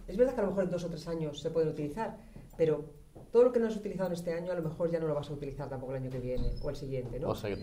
es 0.07 0.17
verdad 0.17 0.35
que 0.35 0.41
a 0.41 0.45
lo 0.45 0.51
mejor 0.51 0.65
en 0.65 0.71
dos 0.71 0.85
o 0.85 0.89
tres 0.89 1.09
años 1.09 1.41
se 1.41 1.51
pueden 1.51 1.71
utilizar, 1.71 2.19
pero 2.59 2.85
todo 3.33 3.45
lo 3.45 3.53
que 3.53 3.61
no 3.61 3.67
has 3.69 3.77
utilizado 3.77 4.09
en 4.09 4.15
este 4.15 4.33
año 4.35 4.53
a 4.53 4.55
lo 4.55 4.63
mejor 4.63 4.91
ya 4.91 4.99
no 4.99 5.07
lo 5.07 5.15
vas 5.15 5.31
a 5.31 5.33
utilizar 5.33 5.69
tampoco 5.69 5.93
el 5.93 6.03
año 6.03 6.11
que 6.11 6.19
viene 6.21 6.53
o 6.63 6.71
el 6.71 6.77
siguiente, 6.77 7.21
¿no? 7.21 7.31
O 7.31 7.35
sea, 7.35 7.57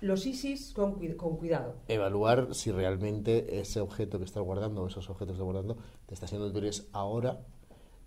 Los 0.00 0.26
ISIS 0.26 0.72
con, 0.74 0.94
con 1.16 1.36
cuidado. 1.36 1.76
evaluar 1.88 2.54
si 2.54 2.70
realmente 2.72 3.60
ese 3.60 3.80
objeto 3.80 4.18
que 4.18 4.24
estás 4.24 4.42
guardando 4.42 4.82
o 4.82 4.86
esos 4.88 5.08
objetos 5.08 5.28
que 5.28 5.32
estás 5.34 5.44
guardando 5.44 5.76
te 6.06 6.14
está 6.14 6.26
siendo 6.26 6.46
útiles 6.48 6.88
ahora, 6.92 7.40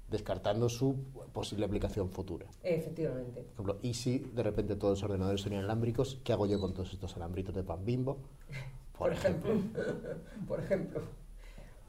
descartando 0.10 0.70
su 0.70 0.96
posible 1.34 1.66
aplicación 1.66 2.10
futura. 2.10 2.46
Efectivamente. 2.64 3.42
Por 3.42 3.66
ejemplo, 3.66 3.78
y 3.82 3.94
si 3.94 4.20
de 4.20 4.44
repente 4.44 4.76
todos 4.76 5.00
los 5.00 5.04
ordenadores 5.10 5.42
son 5.42 5.54
inalámbricos, 5.54 6.20
¿qué 6.24 6.34
hago 6.34 6.46
yo 6.46 6.60
con 6.60 6.74
todos 6.74 6.94
estos 6.94 7.16
alambritos 7.16 7.54
de 7.56 7.64
pan 7.64 7.84
bimbo? 7.84 8.18
Por, 8.98 9.12
ejemplo. 9.12 9.52
Por 10.48 10.60
ejemplo. 10.60 11.02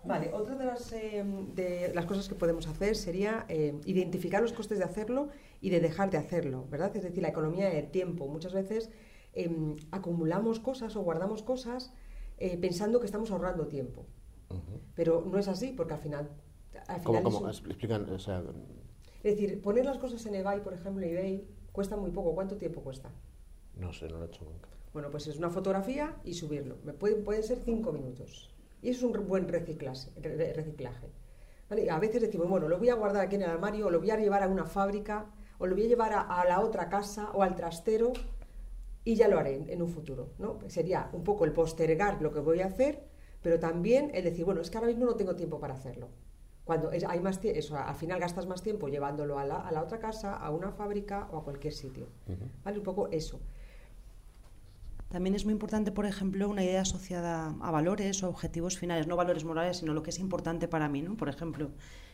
Vale, 0.05 0.33
otra 0.33 0.55
de 0.55 0.65
las, 0.65 0.93
eh, 0.93 1.25
de 1.55 1.93
las 1.95 2.07
cosas 2.07 2.29
que 2.29 2.35
podemos 2.35 2.67
hacer 2.67 2.97
sería 2.97 3.45
eh, 3.49 3.79
identificar 3.85 4.41
los 4.41 4.53
costes 4.53 4.79
de 4.79 4.85
hacerlo 4.85 5.29
y 5.61 5.71
de 5.71 5.81
dejar 5.81 6.11
de 6.11 6.17
hacerlo, 6.19 6.67
¿verdad? 6.71 6.97
Es 6.97 7.03
decir, 7.03 7.23
la 7.23 7.29
economía 7.29 7.69
del 7.69 7.91
tiempo. 7.91 8.27
Muchas 8.29 8.53
veces 8.55 8.91
em, 9.35 9.77
acumulamos 9.91 10.61
cosas 10.61 10.97
o 10.97 11.03
guardamos 11.03 11.43
cosas 11.43 11.93
eh, 12.39 12.57
pensando 12.57 13.01
que 13.01 13.07
estamos 13.07 13.31
ahorrando 13.31 13.67
tiempo. 13.67 14.07
Pero 14.95 15.25
no 15.31 15.39
es 15.39 15.47
así, 15.49 15.73
porque 15.77 15.95
al 15.95 16.01
final... 16.01 16.31
Al 16.87 17.03
¿Cómo, 17.03 17.19
es 17.19 17.25
cómo? 17.25 17.39
un- 17.41 17.49
Explican, 17.49 18.09
o 18.11 18.19
sea, 18.19 18.43
es 19.23 19.37
decir, 19.37 19.61
poner 19.61 19.85
las 19.85 19.99
cosas 19.99 20.25
en 20.27 20.35
eBay, 20.37 20.63
por 20.63 20.73
ejemplo, 20.73 21.05
en 21.05 21.11
eBay, 21.13 21.49
cuesta 21.73 21.97
muy 21.97 22.13
poco. 22.13 22.35
¿Cuánto 22.35 22.57
tiempo 22.57 22.81
cuesta? 22.83 23.11
no 23.75 23.93
sé, 23.93 24.09
no 24.09 24.19
lo 24.19 24.25
he 24.25 24.29
hecho 24.29 24.45
nunca. 24.45 24.69
Bueno, 24.93 25.11
pues 25.11 25.27
es 25.27 25.37
una 25.37 25.51
fotografía 25.51 26.17
y 26.25 26.35
subirlo. 26.35 26.79
Me 26.85 26.93
pueden, 26.95 27.23
pueden 27.25 27.43
ser 27.43 27.59
cinco 27.65 27.93
minutos. 27.93 28.48
Y 28.83 28.91
eso 28.91 29.09
es 29.09 29.17
un 29.17 29.27
buen 29.27 29.49
reciclaje. 29.49 30.11
re- 30.21 30.53
reciclaje. 30.53 31.09
¿Vale? 31.69 31.91
A 31.91 31.99
veces 31.99 32.23
decimos, 32.23 32.49
bueno, 32.49 32.69
lo 32.69 32.79
voy 32.79 32.89
a 32.89 32.95
guardar 32.95 33.27
aquí 33.27 33.37
en 33.37 33.43
el 33.43 33.51
armario, 33.51 33.87
o 33.87 33.91
lo 33.91 33.99
voy 34.01 34.11
a 34.11 34.17
llevar 34.17 34.43
a 34.43 34.49
una 34.49 34.65
fábrica, 34.65 35.27
o 35.59 35.67
lo 35.67 35.75
voy 35.75 35.85
a 35.85 35.89
llevar 35.89 36.13
a, 36.13 36.21
a 36.23 36.45
la 36.47 36.61
otra 36.61 36.89
casa 36.89 37.31
o 37.33 37.43
al 37.43 37.55
trastero, 37.57 38.13
y 39.05 39.15
ya 39.17 39.29
lo 39.29 39.39
haré 39.39 39.57
en, 39.57 39.69
en 39.69 39.83
un 39.83 39.89
futuro. 39.89 40.31
¿no? 40.39 40.59
Sería 40.69 41.11
un 41.13 41.25
poco 41.25 41.45
el 41.45 41.53
postergar 41.53 42.23
lo 42.23 42.33
que 42.33 42.41
voy 42.41 42.61
a 42.61 42.67
hacer, 42.67 43.05
pero 43.43 43.59
también 43.59 44.11
el 44.15 44.25
decir, 44.25 44.45
bueno, 44.45 44.61
es 44.61 44.71
que 44.71 44.79
ahora 44.79 44.89
mismo 44.89 45.05
no 45.05 45.17
tengo 45.17 45.35
tiempo 45.37 45.59
para 45.61 45.75
hacerlo. 45.75 46.09
Cuando 46.65 46.91
es- 46.93 47.05
hay 47.05 47.21
más 47.21 47.39
eso, 47.45 47.77
al 47.77 47.95
final 47.95 48.21
gastas 48.21 48.47
más 48.47 48.63
tiempo 48.63 48.89
llevándolo 48.89 49.39
a 49.39 49.45
la, 49.45 49.57
a 49.67 49.73
la 49.73 49.83
otra 49.83 49.99
casa, 49.99 50.35
a 50.37 50.51
una 50.51 50.71
fábrica 50.73 51.29
o 51.33 51.39
a 51.39 51.45
cualquier 51.45 51.73
sitio. 51.73 52.07
¿Vale? 52.65 52.79
Un 52.79 52.85
poco 52.85 53.09
eso. 53.11 53.41
También 55.09 55.35
es 55.35 55.45
muy 55.45 55.53
importante, 55.53 55.91
por 55.91 56.05
ejemplo, 56.05 56.49
una 56.49 56.63
idea 56.63 56.83
asociada 56.83 57.55
a 57.61 57.71
valores 57.71 58.23
o 58.23 58.29
objetivos 58.29 58.77
finales, 58.77 59.07
no 59.07 59.17
valores 59.17 59.45
morales, 59.45 59.79
sino 59.79 59.95
lo 59.95 60.03
que 60.03 60.11
es 60.11 60.19
importante 60.19 60.69
para 60.69 60.89
mí, 60.89 61.01
¿no? 61.01 61.17
Por 61.17 61.31
ejemplo, 61.31 61.71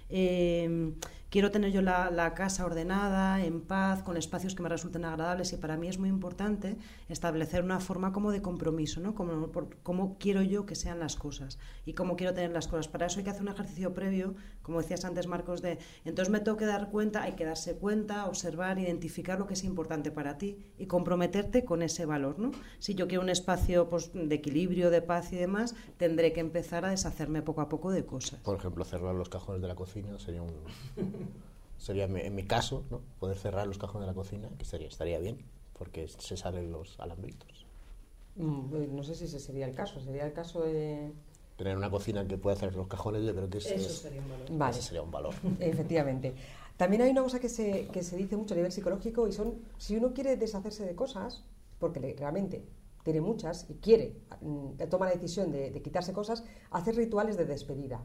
eh, 0.09 0.93
quiero 1.35 1.51
tener 1.51 1.73
yo 1.73 1.83
la, 1.83 2.33
casa 2.37 2.65
ordenada, 2.65 3.45
en 3.45 3.61
paz, 3.61 4.05
con 4.05 4.17
espacios 4.17 4.55
que 4.55 4.63
me 4.63 4.69
resulten 4.69 5.05
agradables 5.05 5.53
y 5.53 5.57
para 5.57 5.77
mí 5.77 5.89
es 5.89 5.99
muy 5.99 6.09
importante 6.09 6.77
establecer 7.09 7.65
una 7.65 7.81
forma 7.81 8.13
como 8.13 8.31
de 8.31 8.41
compromiso, 8.41 9.01
¿no? 9.01 9.17
Como, 9.17 9.51
cómo 9.83 10.17
quiero 10.21 10.43
yo 10.43 10.65
que 10.65 10.77
sean 10.77 11.01
las 11.01 11.17
cosas 11.17 11.59
y 11.85 11.95
cómo 11.95 12.15
quiero 12.15 12.35
tener 12.35 12.53
las 12.53 12.69
cosas. 12.69 12.87
Para 12.87 13.07
eso 13.07 13.19
hay 13.19 13.25
que 13.25 13.31
hacer 13.31 13.43
un 13.43 13.49
ejercicio 13.49 13.95
previo, 13.95 14.37
como 14.63 14.81
decías 14.81 15.05
antes, 15.05 15.27
Marcos, 15.27 15.61
de 15.61 15.79
entonces 16.05 16.31
me 16.31 16.39
tengo 16.39 16.57
que 16.57 16.67
dar 16.67 16.89
cuenta, 16.91 17.25
hay 17.25 17.33
que 17.33 17.45
darse 17.45 17.75
cuenta, 17.75 18.27
observar, 18.27 18.79
identificar 18.79 19.37
lo 19.41 19.49
que 19.49 19.55
es 19.55 19.65
importante 19.65 20.13
para 20.13 20.39
ti 20.39 20.57
y 20.79 20.87
comprometerte 20.87 21.65
con 21.65 21.83
ese 21.83 22.07
valor, 22.07 22.39
¿no? 22.39 22.53
Si 22.79 22.95
yo 22.95 23.09
quiero 23.09 23.25
un 23.25 23.29
espacio 23.29 23.89
pues, 23.89 24.13
de 24.15 24.33
equilibrio, 24.37 24.89
de 24.89 25.03
paz 25.03 25.33
y 25.33 25.37
demás, 25.37 25.75
tendré 25.97 26.33
que 26.33 26.39
empezar 26.39 26.85
a 26.85 26.91
deshacerme 26.91 27.43
poco 27.43 27.61
a 27.61 27.69
poco 27.69 27.91
de 27.91 28.07
cosas. 28.07 28.39
Por 28.39 28.57
ejemplo, 28.57 28.85
cerrar 28.85 29.17
los 29.17 29.29
cajones 29.29 29.61
de 29.63 29.67
la 29.67 29.75
cocina 29.75 30.17
sería 30.21 30.41
un... 30.41 30.53
Sería, 31.79 32.05
en 32.05 32.35
mi- 32.35 32.45
caso, 32.45 32.85
¿no? 32.91 33.01
Poder 33.21 33.37
cerrar 33.37 33.67
los 33.67 33.79
cajones 33.79 34.07
de 34.07 34.13
la 34.13 34.15
cocina, 34.15 34.49
que 34.59 34.65
sería, 34.65 34.89
estaría 34.89 35.19
bien, 35.19 35.39
porque 35.79 36.09
se 36.09 36.37
salen 36.37 36.71
los 36.73 36.99
alambritos. 37.01 37.67
Mm, 38.37 38.95
No 38.97 39.03
sé 39.05 39.15
si 39.15 39.25
ese 39.25 39.39
sería 39.41 39.67
el 39.67 39.75
caso. 39.75 40.01
Sería 40.01 40.25
el 40.27 40.33
caso 40.33 40.63
de. 40.63 41.13
Tener 41.57 41.77
una 41.77 41.91
cocina 41.91 42.27
que 42.27 42.37
pueda 42.37 42.57
cerrar 42.57 42.75
los 42.77 42.89
cajones, 42.89 43.23
yo 43.25 43.33
creo 43.35 43.49
que 43.49 43.59
es, 43.59 43.67
Eso 43.67 43.87
es- 43.89 43.99
sería 43.99 44.21
un 44.21 44.59
valor. 44.59 44.71
ese 44.71 44.83
sería 44.83 45.03
un 45.03 45.11
valor. 45.11 45.35
Efectivamente. 45.61 46.35
También 46.77 47.03
hay 47.03 47.11
una 47.11 47.23
cosa 47.23 47.39
que 47.39 47.49
se, 47.49 47.87
que 47.93 48.03
se 48.03 48.17
dice 48.17 48.37
mucho 48.37 48.55
a 48.55 48.57
nivel 48.57 48.73
psicológico 48.73 49.29
y 49.29 49.33
son, 49.33 49.55
si 49.79 49.97
uno 49.97 50.13
quiere 50.13 50.37
deshacerse 50.37 50.85
de 50.85 50.97
cosas, 50.97 51.45
porque 51.79 52.01
le- 52.01 52.15
realmente 52.15 52.65
tiene 53.05 53.21
muchas 53.21 53.67
y 53.71 53.75
quiere, 53.75 54.17
mm, 54.41 54.89
toma 54.91 55.07
la 55.07 55.13
decisión 55.13 55.53
de, 55.53 55.71
de 55.71 55.83
quitarse 55.83 56.13
cosas, 56.13 56.43
hacer 56.71 56.97
rituales 56.97 57.37
de 57.37 57.45
despedida. 57.45 58.01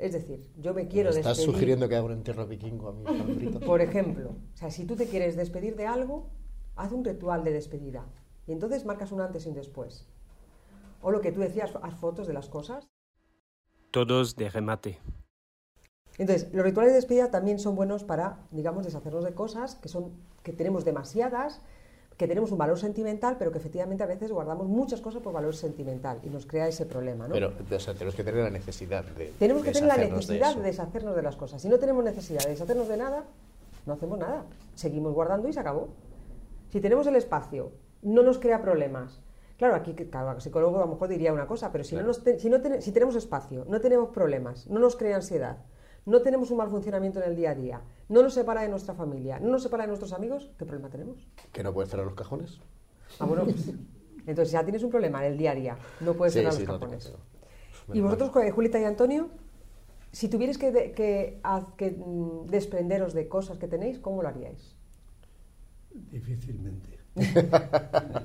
Es 0.00 0.12
decir, 0.12 0.50
yo 0.58 0.72
me 0.72 0.88
quiero 0.88 1.10
¿Me 1.10 1.18
¿Estás 1.18 1.36
despedir. 1.36 1.54
sugiriendo 1.54 1.88
que 1.88 1.94
haga 1.94 2.04
un 2.06 2.12
entierro 2.12 2.46
vikingo 2.46 2.88
a 2.88 2.92
mis 2.92 3.06
alambritos? 3.08 3.62
Por 3.62 3.80
ejemplo, 3.82 4.30
o 4.30 4.56
sea, 4.56 4.70
si 4.70 4.84
tú 4.86 4.96
te 4.96 5.06
quieres 5.06 5.36
despedir 5.36 5.76
de 5.76 5.86
algo, 5.86 6.30
haz 6.76 6.92
un 6.92 7.04
ritual 7.04 7.44
de 7.44 7.52
despedida. 7.52 8.06
Y 8.46 8.52
entonces 8.52 8.84
marcas 8.86 9.12
un 9.12 9.20
antes 9.20 9.44
y 9.44 9.50
un 9.50 9.54
después. 9.54 10.06
O 11.02 11.10
lo 11.10 11.20
que 11.20 11.32
tú 11.32 11.40
decías, 11.40 11.72
haz 11.82 11.94
fotos 11.94 12.26
de 12.26 12.32
las 12.32 12.48
cosas. 12.48 12.88
Todos 13.90 14.36
de 14.36 14.48
remate. 14.48 14.98
Entonces, 16.18 16.52
los 16.52 16.64
rituales 16.64 16.92
de 16.92 16.96
despedida 16.96 17.30
también 17.30 17.58
son 17.58 17.76
buenos 17.76 18.04
para, 18.04 18.46
digamos, 18.50 18.84
deshacernos 18.84 19.24
de 19.24 19.34
cosas 19.34 19.76
que 19.76 19.88
son 19.88 20.12
que 20.42 20.52
tenemos 20.52 20.84
demasiadas, 20.86 21.60
que 22.20 22.28
tenemos 22.28 22.52
un 22.52 22.58
valor 22.58 22.78
sentimental, 22.78 23.36
pero 23.38 23.50
que 23.50 23.56
efectivamente 23.56 24.02
a 24.02 24.06
veces 24.06 24.30
guardamos 24.30 24.66
muchas 24.66 25.00
cosas 25.00 25.22
por 25.22 25.32
valor 25.32 25.56
sentimental 25.56 26.18
y 26.22 26.28
nos 26.28 26.44
crea 26.44 26.68
ese 26.68 26.84
problema, 26.84 27.26
¿no? 27.26 27.32
Pero, 27.32 27.50
o 27.74 27.80
sea, 27.80 27.94
tenemos 27.94 28.14
que 28.14 28.22
tener 28.22 28.44
la 28.44 28.50
necesidad 28.50 29.02
de 29.06 29.32
tenemos 29.38 29.62
que 29.64 29.72
tener 29.72 29.88
la 29.88 29.96
de 29.96 30.10
necesidad 30.10 30.54
de, 30.54 30.60
deshacernos 30.64 31.16
de 31.16 31.22
las 31.22 31.36
cosas. 31.36 31.62
Si 31.62 31.68
no 31.70 31.78
tenemos 31.78 32.04
necesidad 32.04 32.42
de 32.44 32.50
deshacernos 32.50 32.88
de 32.88 32.98
nada, 32.98 33.24
no 33.86 33.94
hacemos 33.94 34.18
nada. 34.18 34.44
Seguimos 34.74 35.14
guardando 35.14 35.48
y 35.48 35.54
se 35.54 35.60
acabó. 35.60 35.88
Si 36.68 36.82
tenemos 36.82 37.06
el 37.06 37.16
espacio, 37.16 37.72
no 38.02 38.22
nos 38.22 38.38
crea 38.38 38.60
problemas. 38.60 39.18
Claro, 39.56 39.74
aquí 39.74 39.94
el 39.98 40.42
psicólogo 40.42 40.76
a 40.76 40.80
lo 40.80 40.88
mejor 40.88 41.08
diría 41.08 41.32
una 41.32 41.46
cosa, 41.46 41.72
pero 41.72 41.84
si, 41.84 41.96
no 41.96 42.02
nos 42.02 42.22
te- 42.22 42.38
si, 42.38 42.50
no 42.50 42.60
ten- 42.60 42.82
si 42.82 42.92
tenemos 42.92 43.16
espacio, 43.16 43.64
no 43.66 43.80
tenemos 43.80 44.10
problemas, 44.10 44.66
no 44.66 44.78
nos 44.78 44.94
crea 44.94 45.16
ansiedad, 45.16 45.56
no 46.06 46.22
tenemos 46.22 46.50
un 46.50 46.58
mal 46.58 46.68
funcionamiento 46.68 47.22
en 47.22 47.28
el 47.30 47.36
día 47.36 47.50
a 47.50 47.54
día, 47.54 47.80
no 48.08 48.22
nos 48.22 48.34
separa 48.34 48.62
de 48.62 48.68
nuestra 48.68 48.94
familia, 48.94 49.38
no 49.40 49.48
nos 49.48 49.62
separa 49.62 49.84
de 49.84 49.88
nuestros 49.88 50.12
amigos, 50.12 50.50
¿qué 50.58 50.64
problema 50.64 50.88
tenemos? 50.90 51.26
¿Que 51.52 51.62
no 51.62 51.72
puedes 51.72 51.90
cerrar 51.90 52.06
los 52.06 52.14
cajones? 52.14 52.60
Ah, 53.18 53.26
bueno, 53.26 53.44
pues, 53.44 53.72
entonces 54.26 54.52
ya 54.52 54.62
tienes 54.64 54.82
un 54.82 54.90
problema 54.90 55.24
en 55.24 55.32
el 55.32 55.38
día 55.38 55.52
a 55.52 55.54
día, 55.54 55.76
no 56.00 56.14
puedes 56.14 56.32
Sí, 56.34 56.40
cerrar 56.40 56.54
sí, 56.54 56.60
los 56.60 56.68
no 56.68 56.80
cajones. 56.80 57.12
Y 57.92 58.00
vosotros, 58.00 58.30
eh, 58.44 58.50
Julita 58.50 58.78
y 58.80 58.84
Antonio, 58.84 59.28
si 60.12 60.28
tuvierais 60.28 60.58
que, 60.58 60.72
de- 60.72 60.92
que, 60.92 61.40
que, 61.76 61.90
mm, 61.92 62.46
desprenderos 62.46 63.14
de 63.14 63.28
cosas 63.28 63.58
que 63.58 63.68
tenéis, 63.68 63.98
¿cómo 63.98 64.22
lo 64.22 64.28
haríais? 64.28 64.76
Difícilmente. 66.10 66.98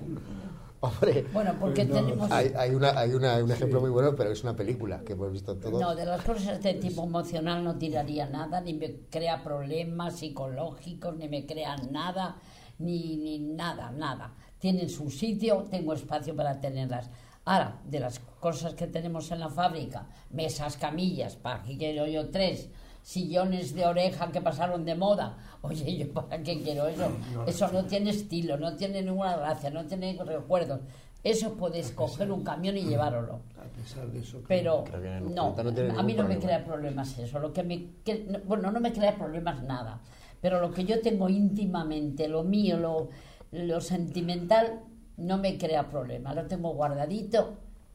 Hombre, 1.02 1.26
Bueno, 1.34 1.56
porque 1.60 1.86
tenemos... 1.86 2.32
hay, 2.32 2.52
hay, 2.58 2.72
una, 2.76 2.98
hay 3.00 3.12
una- 3.14 3.44
un 3.44 3.52
ejemplo 3.52 3.82
muy 3.82 3.90
bueno, 3.90 4.16
pero 4.16 4.32
es 4.32 4.44
una 4.44 4.56
película 4.56 5.02
que 5.04 5.14
hemos 5.14 5.32
visto 5.32 5.56
todos. 5.58 5.80
No, 5.80 5.96
de 5.96 6.06
las 6.06 6.22
cosas 6.22 6.62
de 6.62 6.74
tipo 6.76 7.04
emocional 7.04 7.64
no 7.64 7.78
tiraría 7.78 8.28
nada, 8.28 8.62
ni 8.62 8.74
me 8.74 8.96
crea 9.10 9.44
problemas 9.44 10.18
psicológicos, 10.20 11.16
ni 11.18 11.28
me 11.28 11.46
crean 11.46 11.92
nada, 11.92 12.38
ni, 12.80 13.18
ni 13.18 13.40
nada, 13.40 13.92
nada. 13.92 14.34
Tienen 14.60 14.90
su 14.90 15.10
sitio, 15.10 15.66
tengo 15.70 15.94
espacio 15.94 16.36
para 16.36 16.60
tenerlas. 16.60 17.10
Ahora, 17.46 17.80
de 17.86 18.00
las 18.00 18.20
cosas 18.20 18.74
que 18.74 18.88
tenemos 18.88 19.30
en 19.32 19.40
la 19.40 19.50
fábrica, 19.50 20.08
mesas, 20.32 20.78
camillas, 20.78 21.36
para 21.36 21.62
qué 21.62 21.78
quiero 21.78 22.08
yo 22.08 22.30
tres, 22.30 22.70
sillones 23.06 23.76
de 23.76 23.86
oreja 23.86 24.32
que 24.32 24.42
pasaron 24.42 24.84
de 24.84 24.96
moda. 24.96 25.38
Oye, 25.62 25.96
¿yo 25.96 26.12
para 26.12 26.42
qué 26.42 26.60
quiero 26.64 26.88
eso? 26.88 27.08
Eso 27.46 27.72
no 27.72 27.86
tiene 27.86 28.10
estilo, 28.10 28.58
no 28.58 28.76
tiene 28.76 29.04
ninguna 29.04 29.38
gracia, 29.38 29.70
no 29.70 29.86
tiene 29.86 30.18
recuerdos. 30.26 30.80
Eso 31.24 31.54
puedes 31.54 31.92
coger 31.92 32.32
un 32.32 32.44
camión 32.44 32.76
y 32.78 32.82
llevároslo. 32.84 33.42
A 33.60 33.78
pesar 33.80 34.08
de 34.08 34.20
eso. 34.20 34.42
Pero 34.48 34.84
Creo 34.86 35.02
que 35.04 35.18
en 35.18 35.36
no, 35.36 35.54
a 36.00 36.02
mí 36.04 36.14
no 36.16 36.24
me 36.28 36.40
crea 36.40 36.66
problemas 36.66 37.18
eso. 37.20 37.38
Lo 37.38 37.54
que 37.54 37.62
me, 37.62 37.86
que- 38.04 38.26
no- 38.28 38.40
bueno, 38.46 38.72
no 38.72 38.80
me 38.80 38.92
crea 38.92 39.16
problemas 39.16 39.62
nada. 39.64 40.00
Pero 40.42 40.60
lo 40.60 40.72
que 40.72 40.84
yo 40.86 41.00
tengo 41.02 41.30
íntimamente, 41.30 42.28
lo 42.28 42.44
mío, 42.44 42.78
lo, 42.78 43.10
lo 43.52 43.82
sentimental, 43.82 44.80
no 45.18 45.38
me 45.38 45.60
crea 45.60 45.90
problemas. 45.90 46.36
Lo 46.36 46.48
tengo 46.48 46.74
guardadito 46.74 47.54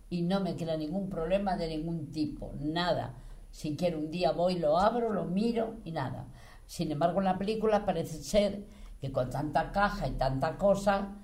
y 0.08 0.22
no 0.22 0.38
me 0.40 0.54
crea 0.54 0.76
ningún 0.76 1.08
problema 1.08 1.56
de 1.56 1.66
ningún 1.68 2.12
tipo. 2.12 2.52
Nada. 2.60 3.14
Si 3.50 3.76
quiero 3.76 3.98
un 3.98 4.10
día 4.10 4.32
voy, 4.32 4.58
lo 4.58 4.78
abro, 4.78 5.12
lo 5.12 5.24
miro 5.24 5.74
y 5.84 5.92
nada. 5.92 6.26
Sin 6.66 6.90
embargo, 6.92 7.18
en 7.18 7.24
la 7.24 7.38
película 7.38 7.84
parece 7.84 8.22
ser 8.22 8.64
que 9.00 9.10
con 9.10 9.30
tanta 9.30 9.72
caja 9.72 10.06
y 10.06 10.12
tanta 10.12 10.56
cosa, 10.56 11.16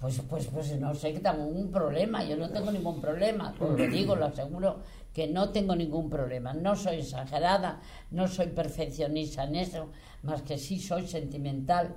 pues, 0.00 0.20
pues, 0.28 0.46
pues 0.48 0.78
no 0.78 0.94
sé 0.94 1.12
que 1.12 1.20
tengo 1.20 1.46
un 1.46 1.70
problema, 1.70 2.24
yo 2.24 2.36
no 2.36 2.50
tengo 2.50 2.70
ningún 2.70 3.00
problema, 3.00 3.54
lo 3.58 3.74
digo, 3.74 4.16
lo 4.16 4.26
aseguro 4.26 4.80
que 5.14 5.28
no 5.28 5.50
tengo 5.50 5.76
ningún 5.76 6.10
problema, 6.10 6.52
no 6.52 6.74
soy 6.74 6.96
exagerada, 6.96 7.80
no 8.10 8.26
soy 8.26 8.48
perfeccionista 8.48 9.44
en 9.44 9.54
eso, 9.54 9.90
más 10.22 10.42
que 10.42 10.58
sí 10.58 10.80
soy 10.80 11.06
sentimental. 11.06 11.96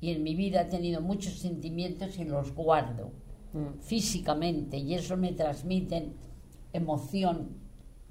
Y 0.00 0.12
en 0.12 0.22
mi 0.22 0.34
vida 0.34 0.62
he 0.62 0.64
tenido 0.66 1.00
muchos 1.00 1.38
sentimientos 1.38 2.18
y 2.18 2.24
los 2.24 2.54
guardo 2.54 3.12
físicamente 3.80 4.78
y 4.78 4.94
eso 4.94 5.16
me 5.16 5.32
transmiten 5.32 6.14
emoción 6.72 7.61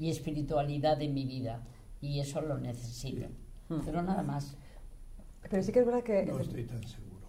y 0.01 0.10
espiritualidad 0.10 1.00
en 1.01 1.13
mi 1.13 1.25
vida 1.25 1.62
y 2.01 2.20
eso 2.20 2.41
lo 2.41 2.58
necesito, 2.58 3.27
pero 3.86 4.01
nada 4.01 4.24
más. 4.24 4.58
Pero 5.48 5.62
sí 5.62 5.72
que 5.72 5.79
es 5.81 5.86
verdad 5.86 6.01
que... 6.03 6.25
No 6.25 6.39
estoy 6.39 6.63
tan 6.63 6.81
seguro. 6.88 7.27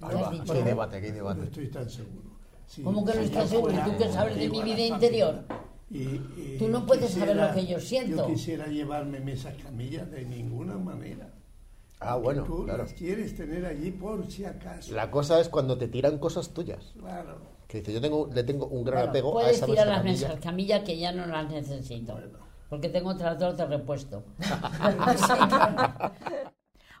Ahí 0.00 0.40
¿Qué 0.46 0.62
debate, 0.62 0.96
aquí 0.96 1.06
hay 1.06 1.12
No 1.12 1.16
debate. 1.18 1.44
estoy 1.44 1.68
tan 1.68 1.90
seguro. 1.90 2.30
Si- 2.66 2.82
¿Cómo 2.82 3.04
que 3.04 3.14
no 3.14 3.20
estás 3.20 3.50
seguro? 3.50 3.74
¿Tú 3.84 3.90
qué 3.98 4.08
sabes 4.10 4.36
de 4.38 4.48
mi 4.48 4.62
vida 4.62 4.80
interior? 4.80 5.44
y- 5.90 5.98
y 5.98 6.56
Tú 6.58 6.68
no 6.68 6.86
puedes 6.86 7.10
saber 7.10 7.36
lo 7.36 7.52
que 7.52 7.66
yo 7.66 7.78
siento. 7.78 8.16
Yo 8.28 8.32
quisiera 8.34 8.66
llevarme 8.68 9.20
mesas 9.20 9.54
camillas 9.62 10.10
de 10.10 10.24
ninguna 10.24 10.78
manera. 10.78 11.34
Ah, 11.98 12.16
bueno, 12.16 12.44
Tú 12.44 12.64
claro. 12.64 12.84
las 12.84 12.94
quieres 12.94 13.36
tener 13.36 13.66
allí 13.66 13.90
por 13.90 14.26
si 14.30 14.46
acaso. 14.46 14.94
La 14.94 15.10
cosa 15.10 15.38
es 15.38 15.50
cuando 15.50 15.76
te 15.76 15.86
tiran 15.86 16.16
cosas 16.18 16.54
tuyas. 16.54 16.94
Claro. 16.98 17.59
Que 17.70 17.78
dice, 17.78 17.92
yo 17.92 18.00
tengo, 18.00 18.28
le 18.34 18.42
tengo 18.42 18.66
un 18.66 18.82
gran 18.84 18.96
Bueno, 18.98 19.10
apego 19.10 19.28
a 19.30 19.42
puedes 19.42 19.56
esa 19.58 19.66
tirar 19.66 19.86
mesa 19.86 19.92
las 19.92 20.02
camilla. 20.02 20.28
mesas 20.28 20.40
camilla 20.44 20.84
que 20.84 20.98
ya 20.98 21.12
no 21.12 21.26
las 21.26 21.48
necesito. 21.50 22.18
Porque 22.68 22.88
tengo 22.88 23.10
otras 23.10 23.38
dos 23.38 23.56
de 23.56 23.66
repuesto. 23.66 24.24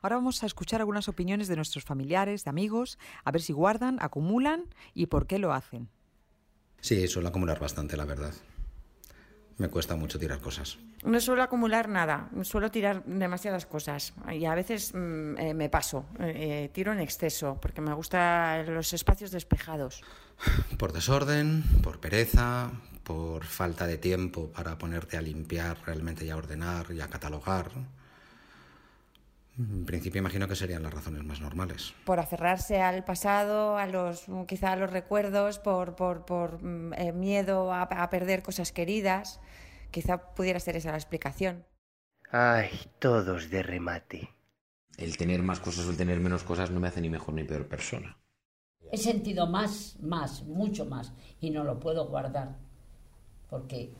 Ahora 0.02 0.16
vamos 0.16 0.42
a 0.42 0.46
escuchar 0.46 0.80
algunas 0.80 1.08
opiniones 1.08 1.48
de 1.48 1.56
nuestros 1.56 1.84
familiares, 1.84 2.44
de 2.44 2.50
amigos, 2.50 2.98
a 3.24 3.30
ver 3.32 3.42
si 3.42 3.52
guardan, 3.52 3.98
acumulan 4.00 4.64
y 4.94 5.06
por 5.06 5.26
qué 5.26 5.38
lo 5.38 5.52
hacen. 5.52 5.90
Sí, 6.80 7.06
suelo 7.08 7.28
acumular 7.28 7.58
bastante, 7.60 7.96
la 7.96 8.06
verdad. 8.06 8.32
Me 9.60 9.68
cuesta 9.68 9.94
mucho 9.94 10.18
tirar 10.18 10.40
cosas. 10.40 10.78
No 11.04 11.20
suelo 11.20 11.42
acumular 11.42 11.86
nada, 11.86 12.30
suelo 12.44 12.70
tirar 12.70 13.04
demasiadas 13.04 13.66
cosas 13.66 14.14
y 14.32 14.46
a 14.46 14.54
veces 14.54 14.92
mm, 14.94 15.36
eh, 15.36 15.52
me 15.52 15.68
paso, 15.68 16.06
eh, 16.18 16.64
eh, 16.64 16.70
tiro 16.72 16.94
en 16.94 17.00
exceso 17.00 17.58
porque 17.60 17.82
me 17.82 17.92
gustan 17.92 18.74
los 18.74 18.94
espacios 18.94 19.30
despejados. 19.32 20.02
Por 20.78 20.94
desorden, 20.94 21.62
por 21.82 22.00
pereza, 22.00 22.70
por 23.04 23.44
falta 23.44 23.86
de 23.86 23.98
tiempo 23.98 24.50
para 24.50 24.78
ponerte 24.78 25.18
a 25.18 25.20
limpiar 25.20 25.76
realmente 25.84 26.24
y 26.24 26.30
a 26.30 26.38
ordenar 26.38 26.86
y 26.92 27.02
a 27.02 27.08
catalogar. 27.08 27.70
En 29.60 29.84
principio 29.84 30.20
imagino 30.20 30.48
que 30.48 30.56
serían 30.56 30.82
las 30.82 30.94
razones 30.94 31.22
más 31.22 31.42
normales. 31.42 31.92
Por 32.06 32.18
aferrarse 32.18 32.80
al 32.80 33.04
pasado, 33.04 33.76
a 33.76 33.86
los, 33.86 34.24
quizá 34.48 34.72
a 34.72 34.76
los 34.76 34.90
recuerdos, 34.90 35.58
por, 35.58 35.96
por, 35.96 36.24
por 36.24 36.62
mm, 36.62 36.94
eh, 36.94 37.12
miedo 37.12 37.70
a, 37.70 37.82
a 37.82 38.08
perder 38.08 38.42
cosas 38.42 38.72
queridas. 38.72 39.38
Quizá 39.90 40.32
pudiera 40.34 40.60
ser 40.60 40.76
esa 40.76 40.92
la 40.92 40.96
explicación. 40.96 41.66
Ay, 42.30 42.70
todos 42.98 43.50
de 43.50 43.62
remate. 43.62 44.30
El 44.96 45.18
tener 45.18 45.42
más 45.42 45.60
cosas 45.60 45.86
o 45.86 45.90
el 45.90 45.96
tener 45.98 46.20
menos 46.20 46.42
cosas 46.42 46.70
no 46.70 46.80
me 46.80 46.88
hace 46.88 47.02
ni 47.02 47.10
mejor 47.10 47.34
ni 47.34 47.44
peor 47.44 47.68
persona. 47.68 48.16
He 48.90 48.96
sentido 48.96 49.46
más, 49.46 49.98
más, 50.00 50.42
mucho 50.44 50.86
más 50.86 51.12
y 51.38 51.50
no 51.50 51.64
lo 51.64 51.78
puedo 51.78 52.08
guardar 52.08 52.56
porque 53.50 53.92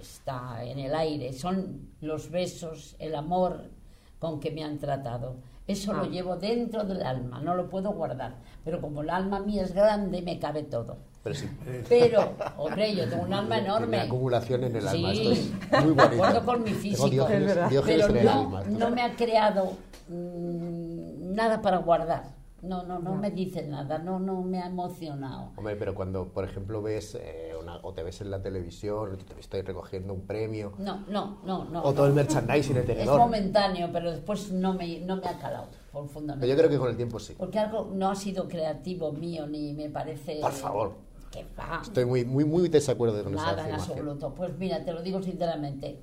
está 0.00 0.64
en 0.64 0.80
el 0.80 0.94
aire. 0.94 1.32
Son 1.32 1.92
los 2.00 2.30
besos, 2.30 2.96
el 2.98 3.14
amor 3.14 3.70
con 4.18 4.40
que 4.40 4.50
me 4.50 4.64
han 4.64 4.78
tratado. 4.78 5.36
Eso 5.66 5.92
lo 5.92 6.04
Ah. 6.04 6.08
llevo 6.08 6.36
dentro 6.36 6.82
del 6.84 7.02
alma, 7.02 7.40
no 7.40 7.54
lo 7.54 7.68
puedo 7.68 7.92
guardar. 7.92 8.36
Pero 8.64 8.80
como 8.80 9.02
el 9.02 9.10
alma 9.10 9.40
mía 9.40 9.62
es 9.62 9.74
grande, 9.74 10.22
me 10.22 10.38
cabe 10.38 10.62
todo. 10.62 10.96
Pero 11.22 11.34
sí. 11.34 11.46
Pero, 11.88 12.32
hombre, 12.56 12.94
yo 12.94 13.08
tengo 13.08 13.24
un 13.24 13.34
alma 13.34 13.56
Tiene 13.56 13.68
enorme. 13.68 14.00
acumulación 14.00 14.64
en 14.64 14.76
el 14.76 14.88
alma. 14.88 15.12
Sí, 15.14 15.30
Esto 15.30 15.76
es 15.76 15.84
muy 15.84 15.94
de 15.94 16.02
bonito. 16.02 16.24
acuerdo 16.24 16.44
con 16.46 16.62
mi 16.62 16.70
físico. 16.70 17.08
Diógenes, 17.10 17.68
Diógenes 17.70 18.06
pero 18.06 18.08
en 18.08 18.16
el 18.16 18.24
no, 18.24 18.32
alma. 18.40 18.62
no 18.66 18.90
me 18.90 19.02
ha 19.02 19.14
creado 19.14 19.72
mm, 20.08 21.34
nada 21.34 21.60
para 21.60 21.78
guardar. 21.78 22.37
No, 22.60 22.82
no, 22.82 22.98
no 22.98 23.14
me 23.14 23.30
dice 23.30 23.62
nada, 23.66 23.98
no, 23.98 24.18
no 24.18 24.42
me 24.42 24.60
ha 24.60 24.66
emocionado. 24.66 25.52
Hombre, 25.56 25.76
pero 25.76 25.94
cuando, 25.94 26.26
por 26.32 26.44
ejemplo, 26.44 26.82
ves 26.82 27.16
eh, 27.20 27.52
una- 27.60 27.76
o 27.82 27.92
te 27.94 28.02
ves 28.02 28.20
en 28.20 28.30
la 28.32 28.42
televisión, 28.42 29.16
te 29.18 29.38
estoy 29.40 29.62
recogiendo 29.62 30.12
un 30.12 30.22
premio, 30.22 30.72
No, 30.78 31.04
no, 31.08 31.38
no, 31.44 31.64
no. 31.66 31.82
o 31.84 31.92
todo 31.94 32.06
el 32.06 32.14
merchandising, 32.14 32.76
el 32.76 32.82
Es 32.82 32.86
tenedor. 32.86 33.18
momentáneo, 33.20 33.90
pero 33.92 34.10
después 34.10 34.50
no 34.50 34.74
me, 34.74 34.98
no 35.00 35.16
me 35.16 35.28
ha 35.28 35.38
calado 35.38 35.68
profundamente. 35.92 36.40
Pero 36.46 36.52
yo 36.52 36.58
creo 36.58 36.70
que 36.70 36.78
con 36.78 36.90
el 36.90 36.96
tiempo 36.96 37.20
sí. 37.20 37.34
Porque 37.38 37.60
algo 37.60 37.90
no 37.94 38.10
ha 38.10 38.16
sido 38.16 38.48
creativo 38.48 39.12
mío, 39.12 39.46
ni 39.46 39.72
me 39.74 39.88
parece... 39.88 40.40
Por 40.40 40.52
favor. 40.52 40.94
Que 41.30 41.46
va. 41.56 41.80
Estoy 41.82 42.06
muy, 42.06 42.24
muy, 42.24 42.44
muy 42.44 42.68
desacuerdo 42.68 43.22
con 43.22 43.34
esa 43.34 43.44
Nada 43.52 43.68
en 43.68 43.74
absoluto. 43.74 44.34
Pues 44.34 44.58
mira, 44.58 44.84
te 44.84 44.92
lo 44.92 45.02
digo 45.02 45.22
sinceramente, 45.22 46.00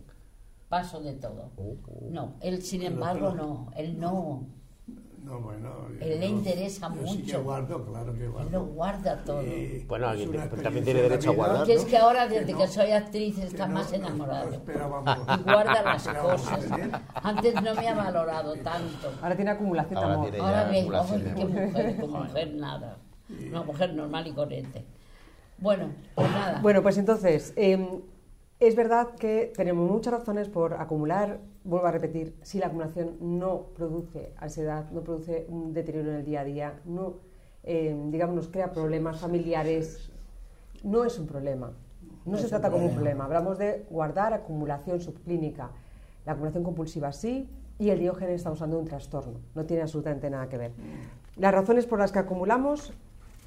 paso 0.69 1.01
de 1.01 1.13
todo. 1.13 1.49
Uh, 1.57 1.75
No, 2.11 2.35
él 2.41 2.61
sin 2.61 2.83
embargo 2.83 3.31
no, 3.33 3.71
él 3.75 3.99
no. 3.99 4.45
No, 5.25 5.39
bueno. 5.39 5.69
Él 5.99 6.19
le 6.19 6.29
yo- 6.29 6.35
interesa 6.35 6.93
yo 6.93 7.07
Sí 7.07 7.17
que 7.17 7.23
mucho. 7.23 7.43
guardo, 7.43 7.83
claro 7.85 8.13
que 8.13 8.27
guardo. 8.27 8.47
Él 8.47 8.53
lo 8.53 8.65
guarda 8.65 9.23
todo. 9.23 9.41
Y 9.43 9.83
Bueno, 9.87 10.07
alguien 10.07 10.31
también 10.61 10.85
tiene 10.85 11.01
derecho 11.01 11.31
a 11.31 11.33
guardar, 11.33 11.57
Porque 11.57 11.73
es 11.73 11.85
que 11.85 11.97
ahora, 11.97 12.27
que 12.27 12.39
desde 12.41 12.51
no- 12.53 12.57
que 12.59 12.67
soy 12.67 12.91
actriz, 12.91 13.37
está 13.39 13.65
más 13.67 13.91
enamorado. 13.91 14.53
Y 14.53 15.41
guarda 15.43 15.81
las 15.81 16.07
cosas. 16.21 16.59
Antes 17.23 17.55
no 17.55 17.73
me 17.75 17.87
ha 17.89 17.95
valorado 17.95 18.53
tanto. 18.57 19.11
Ahora 19.21 19.35
tiene 19.35 19.51
acumulación 19.51 19.95
de 19.95 19.99
Ahora 19.99 20.13
amor. 20.13 20.29
tiene- 20.29 20.45
Ahora 20.45 20.67
ay, 20.69 20.83
de 21.21 21.33
qué 21.33 21.45
mujer, 21.45 21.97
como 21.99 22.17
mujer 22.23 22.53
nada. 22.53 22.97
Una 23.49 23.63
mujer 23.63 23.93
normal 23.95 24.27
y 24.27 24.31
corriente. 24.33 24.85
Bueno, 25.57 25.89
pues 26.13 26.29
nada. 26.29 26.59
Bueno, 26.61 26.83
pues 26.83 26.97
entonces, 26.99 27.51
eh, 27.55 28.01
es 28.59 28.75
verdad 28.75 29.09
que 29.15 29.51
tenemos 29.55 29.89
muchas 29.89 30.13
razones 30.13 30.47
por 30.49 30.75
acumular, 30.75 31.39
vuelvo 31.63 31.87
a 31.87 31.91
repetir, 31.91 32.35
si 32.41 32.59
la 32.59 32.67
acumulación 32.67 33.17
no 33.19 33.63
produce 33.75 34.31
ansiedad, 34.37 34.89
no 34.91 35.01
produce 35.01 35.45
un 35.49 35.73
deterioro 35.73 36.11
en 36.11 36.17
el 36.17 36.25
día 36.25 36.41
a 36.41 36.43
día, 36.45 36.79
no, 36.85 37.15
eh, 37.63 37.95
digamos, 38.09 38.35
nos 38.35 38.47
crea 38.47 38.71
problemas 38.71 39.19
familiares, 39.19 40.09
no 40.83 41.03
es 41.03 41.17
un 41.19 41.27
problema. 41.27 41.71
No 42.25 42.37
se 42.37 42.47
trata 42.47 42.71
como 42.71 42.85
un 42.85 42.93
problema. 42.95 43.25
Hablamos 43.25 43.59
de 43.59 43.85
guardar 43.89 44.33
acumulación 44.33 44.99
subclínica. 44.99 45.69
La 46.25 46.31
acumulación 46.31 46.63
compulsiva 46.63 47.11
sí 47.11 47.47
y 47.77 47.89
el 47.91 47.99
diógenes 47.99 48.35
estamos 48.37 48.59
hablando 48.61 48.77
de 48.77 48.83
un 48.83 48.89
trastorno. 48.89 49.33
No 49.53 49.63
tiene 49.65 49.83
absolutamente 49.83 50.27
nada 50.31 50.49
que 50.49 50.57
ver. 50.57 50.71
Las 51.37 51.53
razones 51.53 51.85
por 51.85 51.99
las 51.99 52.11
que 52.11 52.17
acumulamos 52.17 52.93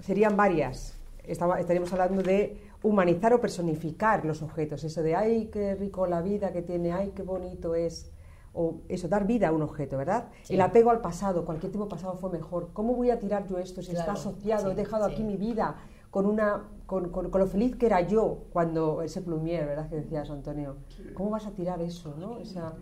serían 0.01 0.37
varias. 0.37 0.97
Estaba- 1.25 1.59
estaríamos 1.59 1.93
hablando 1.93 2.23
de 2.23 2.57
humanizar 2.83 3.33
o 3.35 3.41
personificar 3.41 4.25
los 4.25 4.43
objetos. 4.43 4.85
Eso 4.85 5.03
de, 5.03 5.17
ay, 5.17 5.47
qué 5.53 5.75
rico 5.75 6.07
la 6.07 6.23
vida 6.23 6.53
que 6.53 6.63
tiene, 6.63 6.93
ay, 6.93 7.13
qué 7.15 7.23
bonito 7.23 7.75
es. 7.75 8.11
O 8.55 8.81
eso, 8.89 9.09
dar 9.09 9.27
vida 9.27 9.49
a 9.49 9.53
un 9.53 9.63
objeto, 9.63 9.97
¿verdad? 9.99 10.29
Sí. 10.43 10.55
El 10.55 10.61
apego 10.63 10.91
al 10.91 11.01
pasado, 11.01 11.45
cualquier 11.45 11.71
tipo 11.71 11.85
de 11.85 11.91
pasado 11.91 12.15
fue 12.15 12.31
mejor. 12.31 12.71
¿Cómo 12.73 12.95
voy 12.95 13.11
a 13.11 13.19
tirar 13.19 13.47
yo 13.47 13.59
esto 13.59 13.83
si 13.83 13.93
está 13.93 14.13
asociado? 14.13 14.71
He 14.71 14.75
dejado 14.75 15.07
sí. 15.07 15.13
aquí 15.13 15.23
mi 15.23 15.37
vida 15.37 15.77
con, 16.11 16.25
una, 16.27 16.65
con, 16.87 17.11
con- 17.11 17.31
con 17.31 17.41
lo 17.41 17.47
feliz 17.47 17.77
que 17.77 17.87
era 17.87 18.01
yo 18.01 18.45
cuando 18.53 19.03
ese 19.03 19.21
plumier, 19.21 19.67
¿verdad? 19.67 19.89
Que 19.89 19.97
decías, 19.97 20.31
Antonio. 20.31 20.77
¿Cómo 21.15 21.31
vas 21.31 21.47
a 21.47 21.51
tirar 21.53 21.81
eso, 21.83 22.15
no? 22.19 22.39
Esa, 22.39 22.73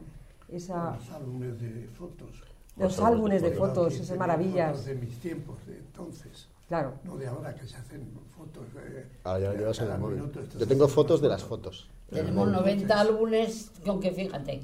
esa, 0.48 0.94
Los 0.94 1.10
álbumes 1.12 1.60
de 1.60 1.88
fotos. 1.88 2.42
los 2.76 3.00
álbumes 3.00 3.42
de 3.42 3.50
fotos, 3.50 3.94
esas 4.00 4.16
maravillas. 4.16 4.70
fotos 4.70 4.86
de 4.86 4.94
mis 4.94 5.18
tiempos, 5.18 5.66
de 5.66 5.78
entonces. 5.78 6.48
Claro. 6.68 6.94
No 7.04 7.16
de 7.16 7.26
ahora 7.28 7.54
que 7.54 7.66
se 7.66 7.76
hacen 7.76 8.10
fotos. 8.36 8.64
eh, 8.76 9.06
Ah, 9.24 9.38
ya 9.38 9.52
lo 9.52 9.58
llevas 9.58 9.78
en 9.80 9.90
el 9.90 9.98
móvil. 9.98 10.16
minuto 10.16 10.40
Yo 10.58 10.66
tengo 10.66 10.88
fotos 10.88 11.20
de 11.20 11.28
las 11.28 11.42
foto. 11.42 11.70
fotos. 11.70 11.88
Tenemos 12.10 12.48
90 12.48 13.00
álbumes 13.00 13.70
con 13.84 14.00
que 14.00 14.10
fíjate. 14.12 14.62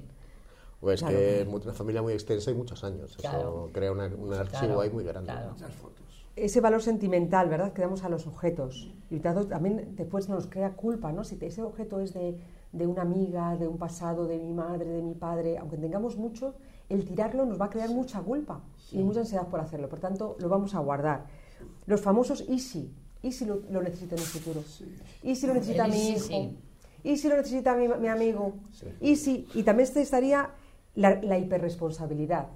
Pues 0.81 1.01
Claro. 1.01 1.17
que 1.17 1.43
es 1.43 1.47
una 1.47 1.73
familia 1.73 2.03
muy 2.03 2.13
extensa 2.13 2.51
y 2.51 2.55
muchos 2.55 2.83
años. 2.83 3.17
Claro. 3.17 3.39
Eso 3.39 3.71
crea 3.73 3.93
una- 3.93 4.07
un 4.07 4.33
archivo 4.35 4.59
Claro, 4.59 4.81
ahí 4.81 4.91
muy 4.91 5.05
grande. 5.05 5.31
claro. 5.31 5.51
Muchas 5.53 5.73
fotos. 5.75 5.93
ese 6.35 6.63
valor 6.63 6.83
sentimental, 6.83 7.51
¿verdad?, 7.51 7.75
que 7.75 7.83
damos 7.83 8.05
a 8.05 8.09
los 8.09 8.27
objetos. 8.27 8.91
Y 9.11 9.19
también 9.21 9.95
después 9.97 10.31
nos 10.31 10.47
crea 10.47 10.71
culpa, 10.73 11.13
¿no? 11.13 11.25
Si 11.25 11.37
ese 11.43 11.63
objeto 11.63 12.01
es 12.01 12.15
de, 12.15 12.39
de 12.73 12.87
una 12.87 13.03
amiga, 13.03 13.55
de 13.59 13.69
un 13.69 13.77
pasado, 13.77 14.27
de 14.27 14.39
mi 14.39 14.51
madre, 14.51 14.87
de 14.87 15.03
mi 15.03 15.13
padre, 15.15 15.59
aunque 15.59 15.77
tengamos 15.77 16.17
mucho, 16.17 16.55
el 16.89 17.05
tirarlo 17.05 17.45
nos 17.45 17.61
va 17.61 17.67
a 17.67 17.71
crear 17.71 17.91
mucha 17.91 18.23
culpa 18.23 18.63
y 18.93 19.03
mucha 19.03 19.21
ansiedad 19.21 19.47
por 19.49 19.61
hacerlo. 19.61 19.91
Por 19.91 20.01
tanto, 20.01 20.37
lo 20.39 20.49
vamos 20.49 20.75
a 20.75 20.79
guardar. 20.81 21.27
Los 21.87 22.01
famosos 22.01 22.45
y 22.49 22.59
si, 22.59 22.95
y 23.23 23.33
si 23.33 23.45
lo, 23.45 23.63
lo 23.71 23.83
necesito 23.83 24.15
en 24.15 24.21
un 24.21 24.27
futuro, 24.27 24.63
y 25.23 25.35
si 25.37 25.47
lo 25.47 25.55
necesita 25.55 25.85
El 25.87 25.93
mi 25.93 26.09
hijo, 26.11 26.27
sí. 26.27 26.59
y 27.05 27.17
si 27.17 27.29
lo 27.29 27.37
necesita 27.37 27.75
mi, 27.77 27.89
mi 27.89 28.09
amigo, 28.09 28.55
y 29.01 29.17
si, 29.17 29.47
y 29.55 29.63
también 29.63 29.89
estaría 29.95 30.51
la, 30.95 31.21
la 31.23 31.39
hiperresponsabilidad 31.39 32.49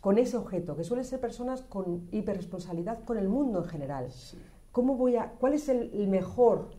con 0.00 0.18
ese 0.18 0.36
objeto, 0.36 0.74
que 0.76 0.82
suelen 0.84 1.04
ser 1.04 1.20
personas 1.20 1.62
con 1.62 2.08
hiperresponsabilidad 2.10 3.04
con 3.04 3.18
el 3.18 3.28
mundo 3.28 3.60
en 3.62 3.68
general. 3.68 4.08
¿Cómo 4.72 4.96
voy 4.96 5.16
a, 5.16 5.30
¿Cuál 5.38 5.54
es 5.54 5.68
el, 5.68 5.90
el 5.94 6.08
mejor, 6.08 6.70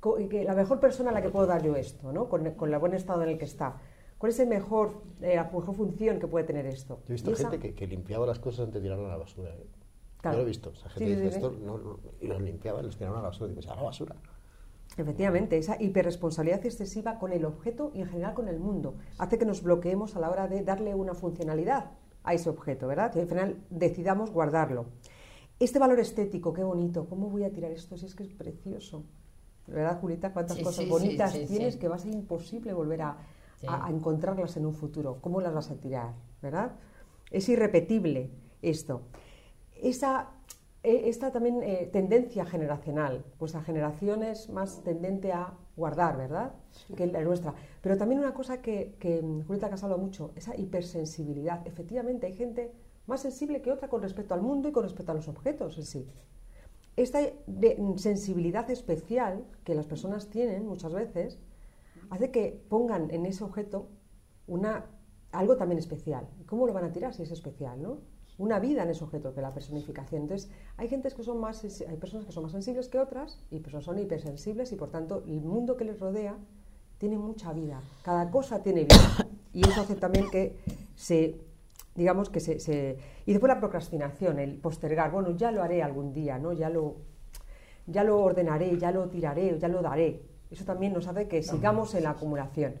co- 0.00 0.18
la 0.18 0.54
mejor 0.54 0.78
persona 0.80 1.10
a 1.10 1.12
la 1.14 1.22
que 1.22 1.30
puedo 1.30 1.46
dar 1.46 1.62
yo 1.62 1.74
esto, 1.76 2.12
¿no? 2.12 2.28
con, 2.28 2.50
con 2.52 2.72
el 2.72 2.78
buen 2.78 2.92
estado 2.94 3.22
en 3.22 3.30
el 3.30 3.38
que 3.38 3.44
está? 3.46 3.76
¿Cuál 4.18 4.32
es 4.32 4.40
el 4.40 4.48
mejor, 4.48 5.02
eh, 5.22 5.36
la 5.36 5.44
mejor 5.44 5.74
función 5.74 6.18
que 6.18 6.26
puede 6.26 6.44
tener 6.44 6.66
esto? 6.66 7.00
Yo 7.06 7.10
he 7.10 7.12
visto 7.12 7.30
esa- 7.32 7.50
gente 7.50 7.68
que, 7.68 7.74
que 7.74 7.86
limpiaba 7.86 8.26
las 8.26 8.38
cosas 8.38 8.60
antes 8.66 8.74
de 8.74 8.80
tirarlas 8.88 9.06
a 9.06 9.10
la 9.10 9.16
basura. 9.18 9.50
¿eh? 9.54 9.66
Claro. 10.26 10.36
Yo 10.38 10.42
lo 10.42 10.42
he 10.42 10.48
visto. 10.48 10.70
O 10.70 10.74
sea, 10.74 10.90
gente 10.90 11.04
Sí, 11.14 11.20
dice 11.20 11.30
sí. 11.30 11.36
esto 11.36 11.50
no, 11.64 11.78
no", 11.78 11.98
y 12.20 12.26
los 12.26 12.40
limpiaba 12.42 12.80
y 12.80 12.84
los 12.84 12.96
tiraban 12.96 13.18
a 13.20 13.22
la 13.22 13.28
basura. 13.28 13.52
Y 13.52 13.54
digo, 13.54 13.72
a 13.72 13.76
la 13.76 13.82
basura. 13.82 14.16
Efectivamente, 14.96 15.58
esa 15.58 15.80
hiperresponsabilidad 15.80 16.64
excesiva 16.64 17.18
con 17.18 17.32
el 17.32 17.44
objeto 17.44 17.90
y 17.94 18.00
en 18.00 18.08
general 18.08 18.34
con 18.34 18.48
el 18.48 18.58
mundo 18.58 18.94
hace 19.18 19.38
que 19.38 19.44
nos 19.44 19.62
bloqueemos 19.62 20.16
a 20.16 20.20
la 20.20 20.30
hora 20.30 20.48
de 20.48 20.62
darle 20.62 20.94
una 20.94 21.14
funcionalidad 21.14 21.90
a 22.24 22.34
ese 22.34 22.48
objeto, 22.48 22.86
¿verdad? 22.86 23.12
Que 23.12 23.20
al 23.20 23.26
final 23.28 23.56
decidamos 23.70 24.30
guardarlo. 24.30 24.86
Este 25.60 25.78
valor 25.78 26.00
estético, 26.00 26.52
qué 26.52 26.62
bonito, 26.64 27.06
¿cómo 27.08 27.28
voy 27.28 27.44
a 27.44 27.52
tirar 27.52 27.70
esto 27.72 27.96
si 27.96 28.06
es 28.06 28.14
que 28.14 28.22
es 28.24 28.30
precioso? 28.32 29.04
¿Verdad, 29.66 30.00
Julita? 30.00 30.32
¿Cuántas 30.32 30.56
Sí, 30.56 30.62
cosas 30.62 30.84
sí, 30.84 30.90
bonitas 30.90 31.32
sí, 31.32 31.40
sí, 31.40 31.46
tienes 31.46 31.74
sí. 31.74 31.80
que 31.80 31.88
va 31.88 31.96
a 31.96 31.98
ser 31.98 32.12
imposible 32.12 32.72
volver 32.72 33.02
a, 33.02 33.16
Sí. 33.60 33.66
a- 33.68 33.86
a 33.86 33.90
encontrarlas 33.90 34.56
en 34.56 34.64
un 34.66 34.74
futuro? 34.74 35.18
¿Cómo 35.20 35.40
las 35.40 35.52
vas 35.54 35.70
a 35.70 35.74
tirar? 35.76 36.14
¿Verdad? 36.42 36.72
Es 37.30 37.48
irrepetible 37.48 38.30
esto. 38.62 39.02
Esa, 39.82 40.30
eh, 40.82 41.02
esta 41.06 41.32
también 41.32 41.62
eh, 41.62 41.88
tendencia 41.92 42.44
generacional, 42.46 43.24
vuestra 43.38 43.62
generación 43.62 44.22
es 44.22 44.50
más 44.50 44.82
tendente 44.82 45.32
a 45.32 45.54
guardar, 45.76 46.16
¿verdad? 46.16 46.54
Que 46.96 47.06
la 47.06 47.22
nuestra. 47.22 47.54
Pero 47.82 47.96
también 47.96 48.20
una 48.20 48.34
cosa 48.34 48.60
que, 48.62 48.96
que 48.98 49.20
Julieta 49.46 49.66
has 49.66 49.84
hablado 49.84 50.00
mucho, 50.02 50.32
esa 50.36 50.56
hipersensibilidad. 50.56 51.66
Efectivamente, 51.66 52.26
hay 52.26 52.34
gente 52.34 52.72
más 53.06 53.20
sensible 53.20 53.62
que 53.62 53.70
otra 53.70 53.88
con 53.88 54.02
respecto 54.02 54.34
al 54.34 54.42
mundo 54.42 54.68
y 54.68 54.72
con 54.72 54.82
respecto 54.82 55.12
a 55.12 55.14
los 55.14 55.28
objetos 55.28 55.76
en 55.78 55.84
sí. 55.84 56.08
Esta 56.96 57.20
de- 57.46 57.94
sensibilidad 57.96 58.70
especial 58.70 59.44
que 59.64 59.74
las 59.74 59.86
personas 59.86 60.28
tienen 60.30 60.66
muchas 60.66 60.92
veces 60.94 61.38
hace 62.10 62.30
que 62.30 62.64
pongan 62.68 63.10
en 63.10 63.26
ese 63.26 63.44
objeto 63.44 63.88
una, 64.46 64.86
algo 65.32 65.56
también 65.56 65.78
especial. 65.78 66.28
¿Cómo 66.46 66.66
lo 66.66 66.72
van 66.72 66.84
a 66.84 66.92
tirar 66.92 67.12
si 67.14 67.22
es 67.22 67.30
especial, 67.32 67.82
no? 67.82 67.98
Una 68.38 68.58
vida 68.58 68.82
en 68.82 68.90
ese 68.90 69.02
objeto, 69.02 69.32
que 69.34 69.40
la 69.40 69.54
personificación. 69.54 70.22
Entonces, 70.22 70.50
hay 70.76 70.88
gentes 70.88 71.14
que 71.14 71.22
son 71.22 71.38
más, 71.40 71.64
hay 71.64 71.96
personas 71.96 72.26
que 72.26 72.32
son 72.32 72.42
más 72.42 72.52
sensibles 72.52 72.88
que 72.88 72.98
otras 72.98 73.38
y 73.50 73.60
personas 73.60 73.84
son 73.84 73.98
hipersensibles 73.98 74.72
y 74.72 74.76
por 74.76 74.90
tanto 74.90 75.22
el 75.26 75.40
mundo 75.40 75.76
que 75.76 75.84
les 75.84 75.98
rodea 75.98 76.36
tiene 76.98 77.16
mucha 77.18 77.52
vida. 77.52 77.80
Cada 78.02 78.30
cosa 78.30 78.62
tiene 78.62 78.84
vida. 78.84 79.26
Y 79.54 79.66
eso 79.66 79.80
hace 79.80 79.94
también 79.94 80.28
que 80.30 80.58
se, 80.96 81.40
digamos 81.94 82.28
que 82.28 82.40
se, 82.40 82.60
se- 82.60 82.98
y 83.24 83.32
después 83.32 83.48
la 83.48 83.58
procrastinación, 83.58 84.38
el 84.38 84.56
postergar, 84.58 85.10
bueno, 85.10 85.30
ya 85.30 85.50
lo 85.50 85.62
haré 85.62 85.82
algún 85.82 86.12
día, 86.12 86.38
¿no? 86.38 86.52
Ya 86.52 86.68
lo, 86.68 86.96
ya 87.86 88.04
lo 88.04 88.20
ordenaré, 88.20 88.76
ya 88.78 88.90
lo 88.92 89.08
tiraré, 89.08 89.58
ya 89.58 89.68
lo 89.68 89.80
daré. 89.80 90.22
Eso 90.50 90.64
también 90.64 90.92
nos 90.92 91.06
hace 91.08 91.26
que 91.26 91.42
sigamos 91.42 91.94
en 91.94 92.04
la 92.04 92.10
acumulación. 92.10 92.74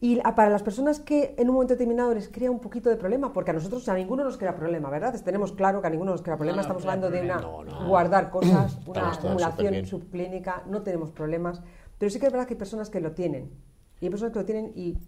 Y 0.00 0.20
para 0.20 0.50
las 0.50 0.62
personas 0.62 1.00
que 1.00 1.34
en 1.38 1.48
un 1.48 1.54
momento 1.54 1.74
determinado 1.74 2.12
les 2.14 2.28
crea 2.28 2.50
un 2.50 2.58
poquito 2.60 2.90
de 2.90 2.96
problema, 2.96 3.32
porque 3.32 3.52
a 3.52 3.54
nosotros 3.54 3.88
a 3.88 3.94
ninguno 3.94 4.22
nos 4.24 4.36
crea 4.36 4.54
problema, 4.54 4.90
¿verdad? 4.90 5.18
Tenemos 5.24 5.52
claro 5.52 5.80
que 5.80 5.86
a 5.86 5.90
ninguno 5.90 6.10
nos 6.12 6.20
crea 6.22 6.36
problema, 6.36 6.56
no 6.56 6.60
estamos 6.62 6.82
hablando 6.84 7.10
de 7.10 7.22
una 7.22 7.40
No, 7.80 7.86
guardar 7.88 8.30
cosas, 8.30 8.78
una 8.86 9.00
acumulación 9.28 9.74
subclínica, 9.86 10.62
no 10.66 10.82
tenemos 10.82 11.10
problemas, 11.10 11.62
pero 11.98 12.10
sí 12.10 12.18
que 12.20 12.26
es 12.26 12.32
verdad 12.32 12.46
que 12.46 12.54
hay 12.54 12.58
personas 12.58 12.90
que 12.90 13.00
lo 13.00 13.12
tienen, 13.12 13.50
y 14.00 14.06
hay 14.06 14.10
personas 14.10 14.32
que 14.32 14.38
lo 14.40 14.44
tienen 14.44 14.72
y 14.74 14.98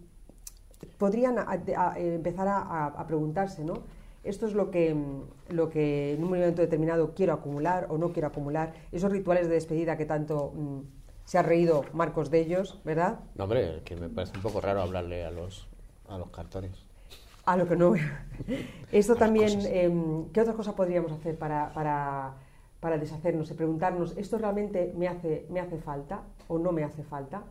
podrían 0.97 1.37
a- 1.37 1.43
a- 1.75 1.91
a- 1.91 1.99
empezar 1.99 2.47
a 2.49 3.05
preguntarse, 3.07 3.63
¿no? 3.63 3.83
Esto 4.23 4.45
es 4.47 4.53
lo 4.53 4.71
que, 4.71 4.93
mm, 4.93 5.53
lo 5.53 5.69
que 5.69 6.13
en 6.13 6.23
un 6.23 6.29
momento 6.29 6.61
determinado 6.61 7.13
quiero 7.13 7.33
acumular 7.33 7.87
o 7.89 7.97
no 7.97 8.11
quiero 8.11 8.27
acumular, 8.27 8.73
esos 8.91 9.11
rituales 9.11 9.47
de 9.47 9.53
despedida 9.53 9.95
que 9.95 10.05
tanto 10.05 10.51
mm, 10.55 10.79
se 11.27 11.37
ha 11.37 11.41
reído 11.41 11.83
Marcos 11.91 12.31
de 12.31 12.39
ellos, 12.39 12.79
¿verdad? 12.85 13.19
No, 13.35 13.43
hombre, 13.43 13.81
que 13.83 13.97
me 13.97 14.07
parece 14.07 14.37
un 14.37 14.41
poco 14.43 14.61
raro 14.61 14.81
hablarle 14.81 15.25
a 15.25 15.29
los, 15.29 15.67
a 16.07 16.17
los 16.17 16.29
cartones. 16.29 16.71
A 17.45 17.57
lo 17.57 17.67
que 17.67 17.75
no. 17.75 17.93
Esto 18.93 19.17
también, 19.17 19.59
em, 19.65 20.29
¿qué 20.31 20.39
otra 20.39 20.53
cosa 20.53 20.73
podríamos 20.73 21.11
hacer 21.11 21.37
para, 21.37 21.73
para, 21.73 22.35
para 22.79 22.97
deshacernos 22.97 23.51
y 23.51 23.55
preguntarnos, 23.55 24.15
¿esto 24.15 24.37
realmente 24.37 24.93
me 24.95 25.09
hace, 25.09 25.45
me 25.49 25.59
hace 25.59 25.77
falta 25.79 26.21
o 26.47 26.57
no 26.59 26.71
me 26.71 26.85
hace 26.85 27.03
falta? 27.03 27.43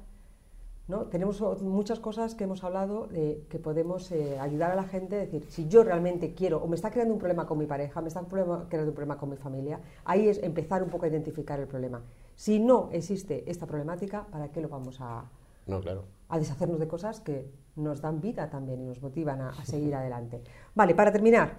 ¿No? 0.89 1.03
Tenemos 1.07 1.43
muchas 1.61 2.01
cosas 2.01 2.35
que 2.35 2.45
hemos 2.45 2.65
hablado 2.65 3.09
de 3.09 3.45
que 3.51 3.59
podemos 3.59 4.11
eh, 4.11 4.39
ayudar 4.41 4.71
a 4.71 4.75
la 4.75 4.85
gente 4.85 5.17
a 5.17 5.19
decir, 5.19 5.45
si 5.51 5.69
yo 5.69 5.85
realmente 5.85 6.33
quiero 6.33 6.63
o 6.63 6.67
me 6.67 6.77
está 6.77 6.91
creando 6.91 7.13
un 7.13 7.19
problema 7.21 7.47
con 7.47 7.59
mi 7.59 7.67
pareja, 7.67 8.01
me 8.01 8.09
está 8.09 8.23
problema- 8.23 8.65
creando 8.71 8.93
un 8.93 8.95
problema 8.95 9.19
con 9.19 9.29
mi 9.29 9.37
familia, 9.37 9.81
ahí 10.07 10.29
es 10.29 10.43
empezar 10.43 10.83
un 10.83 10.89
poco 10.89 11.05
a 11.05 11.09
identificar 11.09 11.61
el 11.61 11.67
problema. 11.67 12.01
Si 12.37 12.61
no 12.61 12.91
existe 12.93 13.51
esta 13.51 13.67
problemática, 13.67 14.27
¿para 14.31 14.53
qué 14.53 14.61
lo 14.61 14.69
vamos 14.69 15.01
a, 15.01 15.25
No, 15.67 15.81
claro. 15.81 16.05
a 16.29 16.39
deshacernos 16.39 16.79
de 16.79 16.87
cosas 16.87 17.21
que 17.21 17.51
nos 17.77 18.01
dan 18.01 18.21
vida 18.21 18.49
también 18.49 18.81
y 18.83 18.85
nos 18.85 19.03
motivan 19.03 19.41
a, 19.41 19.49
a 19.51 19.65
seguir 19.65 19.95
adelante. 19.97 20.43
Vale, 20.75 20.95
para 20.95 21.11
terminar, 21.11 21.57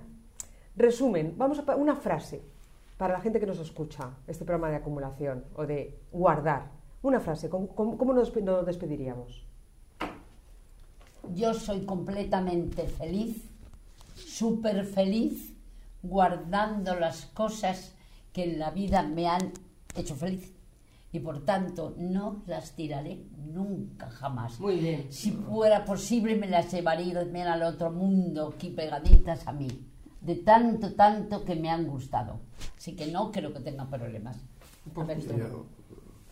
resumen, 0.76 1.34
vamos 1.36 1.60
a 1.60 1.76
una 1.76 1.96
frase 1.96 2.42
para 2.98 3.14
la 3.14 3.22
gente 3.22 3.40
que 3.40 3.46
nos 3.46 3.60
escucha, 3.60 4.12
este 4.28 4.44
programa 4.44 4.70
de 4.70 4.78
acumulación 4.78 5.46
o 5.56 5.66
de 5.66 6.00
guardar. 6.12 6.72
Una 7.04 7.20
frase, 7.20 7.50
¿cómo, 7.50 8.14
nos, 8.14 8.36
nos 8.36 8.66
despediríamos? 8.66 9.46
Yo 11.34 11.54
soy 11.54 11.86
completamente 11.86 12.88
feliz, 12.88 13.44
súper 14.16 14.84
feliz, 14.86 15.54
guardando 16.02 16.96
las 16.96 17.28
cosas 17.28 17.94
que 18.34 18.44
en 18.46 18.60
la 18.60 18.72
vida 18.72 19.04
me 19.04 19.28
han 19.28 19.52
hecho 19.96 20.16
feliz. 20.16 20.57
Y 21.18 21.20
por 21.20 21.44
tanto, 21.44 21.96
no 21.98 22.44
las 22.46 22.76
tiraré 22.76 23.26
nunca, 23.52 24.08
jamás. 24.12 24.60
Muy 24.60 24.76
bien. 24.76 25.08
Si 25.12 25.32
fuera 25.32 25.84
posible, 25.84 26.36
me 26.36 26.48
las 26.48 26.72
llevaría 26.72 27.16
también 27.16 27.48
al 27.48 27.64
otro 27.64 27.92
mundo, 27.92 28.54
aquí 28.56 28.70
pegaditas 28.70 29.48
a 29.48 29.52
mí. 29.52 29.68
De 30.22 30.36
tanto, 30.36 30.94
tanto 30.94 31.44
que 31.44 31.56
me 31.56 31.72
han 31.72 31.88
gustado. 31.88 32.40
Así 32.78 32.96
que 32.96 33.08
no 33.08 33.32
creo 33.32 33.52
que 33.52 33.62
tenga 33.62 33.90
problemas. 33.90 34.38
A 34.96 35.04
ver, 35.06 35.26
tú. 35.26 35.36
Yo, 35.36 35.66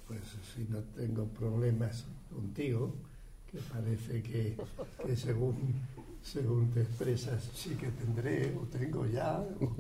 pues 0.08 0.22
si 0.54 0.68
no 0.70 0.78
tengo 0.96 1.26
problemas 1.30 2.06
contigo, 2.32 2.94
que 3.52 3.58
parece 3.58 4.22
que, 4.22 4.56
que 5.04 5.16
según, 5.16 5.82
según 6.22 6.70
te 6.70 6.82
expresas 6.82 7.50
sí 7.56 7.72
que 7.72 7.88
tendré 7.88 8.56
o 8.56 8.68
tengo 8.68 9.08
ya, 9.08 9.40
o 9.40 9.76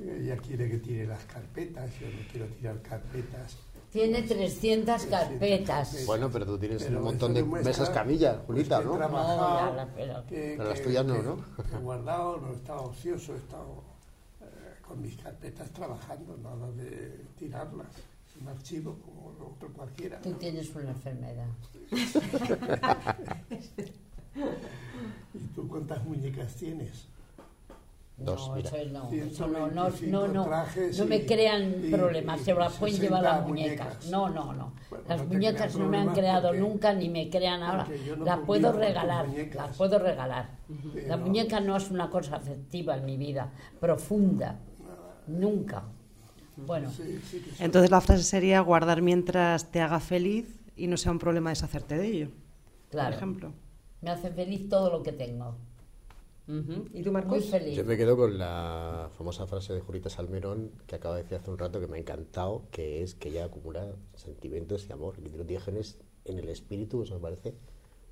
ella 0.18 0.38
quiere 0.38 0.70
que 0.70 0.78
tire 0.78 1.06
las 1.06 1.22
carpetas, 1.24 1.90
yo 2.00 2.06
no 2.06 2.26
quiero 2.32 2.46
tirar 2.46 2.80
carpetas. 2.80 3.58
Tiene 3.92 4.22
300 4.22 5.04
carpetas. 5.06 6.04
Bueno, 6.06 6.28
pero 6.30 6.44
tú 6.44 6.58
tienes 6.58 6.82
Pero 6.84 6.98
un 6.98 7.04
montón 7.04 7.32
de 7.32 7.42
mesas 7.42 7.88
camillas, 7.90 8.36
pues, 8.46 8.58
Julita, 8.58 8.82
¿no? 8.82 8.96
trabajado, 8.96 9.66
No, 9.70 9.76
la- 9.76 9.86
pero- 9.94 10.26
que- 10.26 10.54
Pero 10.58 10.68
las 10.68 10.82
tuyas 10.82 11.06
no, 11.06 11.14
que- 11.16 11.22
¿no? 11.22 11.44
he 11.74 11.82
guardado, 11.82 12.36
no 12.38 12.52
he 12.52 12.56
estado 12.56 12.82
ocioso, 12.84 13.32
he 13.34 13.38
estado 13.38 13.82
eh, 14.42 14.44
con 14.86 15.00
mis 15.00 15.16
carpetas 15.16 15.70
trabajando, 15.70 16.36
nada 16.42 16.70
de 16.72 17.24
tirarlas. 17.38 17.86
Es 18.28 18.36
un 18.42 18.48
archivo 18.48 18.98
como 19.04 19.32
lo 19.38 19.46
otro 19.54 19.72
cualquiera. 19.72 20.20
Tú 20.20 20.32
tienes 20.34 20.68
una 20.76 20.90
enfermedad. 20.90 21.46
¿Y 25.34 25.38
tú 25.54 25.66
cuántas 25.68 26.04
muñecas 26.04 26.54
tienes? 26.56 27.06
Dos, 28.20 28.48
no, 28.48 28.54
mira. 28.56 28.68
eso 28.68 28.76
no, 28.90 29.10
eso 29.12 29.46
no, 29.46 29.68
no, 29.68 29.90
125 29.90 30.10
no, 30.10 30.26
no, 30.44 30.44
no 30.98 31.04
me 31.06 31.24
crean 31.24 31.84
y- 31.84 31.90
problemas, 31.92 32.40
y 32.40 32.44
se 32.44 32.54
las 32.54 32.72
pueden 32.72 33.00
llevar 33.00 33.22
las 33.22 33.32
60 33.34 33.48
muñecas. 33.48 33.86
muñecas. 33.86 34.10
No, 34.10 34.28
no, 34.28 34.52
no. 34.54 34.72
Bueno, 34.90 35.04
Las 35.08 35.26
muñecas 35.26 35.76
no 35.76 35.86
me 35.86 35.98
han 35.98 36.12
creado 36.12 36.48
porque- 36.48 36.60
nunca 36.60 36.92
ni 36.94 37.08
me 37.08 37.30
crean 37.30 37.62
ahora. 37.62 37.86
las 38.24 38.38
puedo 38.40 38.72
regalar, 38.72 39.26
las 39.54 39.76
puedo 39.76 39.98
regalar. 40.00 40.48
Pero- 40.92 41.06
La 41.08 41.16
muñeca 41.16 41.60
no 41.60 41.76
es 41.76 41.90
una 41.92 42.10
cosa 42.10 42.36
afectiva 42.36 42.96
en 42.96 43.06
mi 43.06 43.16
vida, 43.16 43.52
profunda. 43.78 44.58
Nunca. 45.28 45.84
Bueno, 46.56 46.90
Entonces 47.60 47.88
la 47.90 48.00
frase 48.00 48.24
sería 48.24 48.60
guardar 48.62 49.00
mientras 49.00 49.70
te 49.70 49.80
haga 49.80 50.00
feliz 50.00 50.58
y 50.74 50.88
no 50.88 50.96
sea 50.96 51.12
un 51.12 51.20
problema 51.20 51.50
deshacerte 51.50 51.96
de 51.96 52.06
ello. 52.08 52.28
claro. 52.90 53.10
Por 53.10 53.16
ejemplo. 53.16 53.52
Me 54.00 54.10
hace 54.10 54.30
feliz 54.30 54.68
todo 54.68 54.90
lo 54.90 55.02
que 55.04 55.12
tengo. 55.12 55.56
¿Y 56.94 57.02
tú, 57.02 57.12
Marcos? 57.12 57.38
Muy 57.40 57.42
feliz. 57.48 57.76
Yo 57.76 57.84
me 57.84 57.96
quedo 57.98 58.16
con 58.16 58.38
la 58.38 59.10
famosa 59.18 59.46
frase 59.46 59.74
de 59.74 59.80
Julita 59.80 60.08
Salmerón 60.08 60.70
que 60.86 60.96
acaba 60.96 61.16
de 61.16 61.22
decir 61.22 61.36
hace 61.38 61.50
un 61.50 61.58
rato 61.58 61.78
que 61.78 61.86
me 61.86 61.98
ha 61.98 62.00
encantado, 62.00 62.62
que 62.70 63.02
es 63.02 63.14
que 63.14 63.28
ella 63.28 63.44
acumula 63.44 63.86
sentimientos 64.16 64.86
y 64.88 64.92
amor, 64.92 65.16
tiene 65.16 65.44
diógenes 65.44 65.98
en 66.24 66.38
el 66.38 66.48
espíritu, 66.48 67.02
eso 67.02 67.14
me 67.16 67.20
parece 67.20 67.54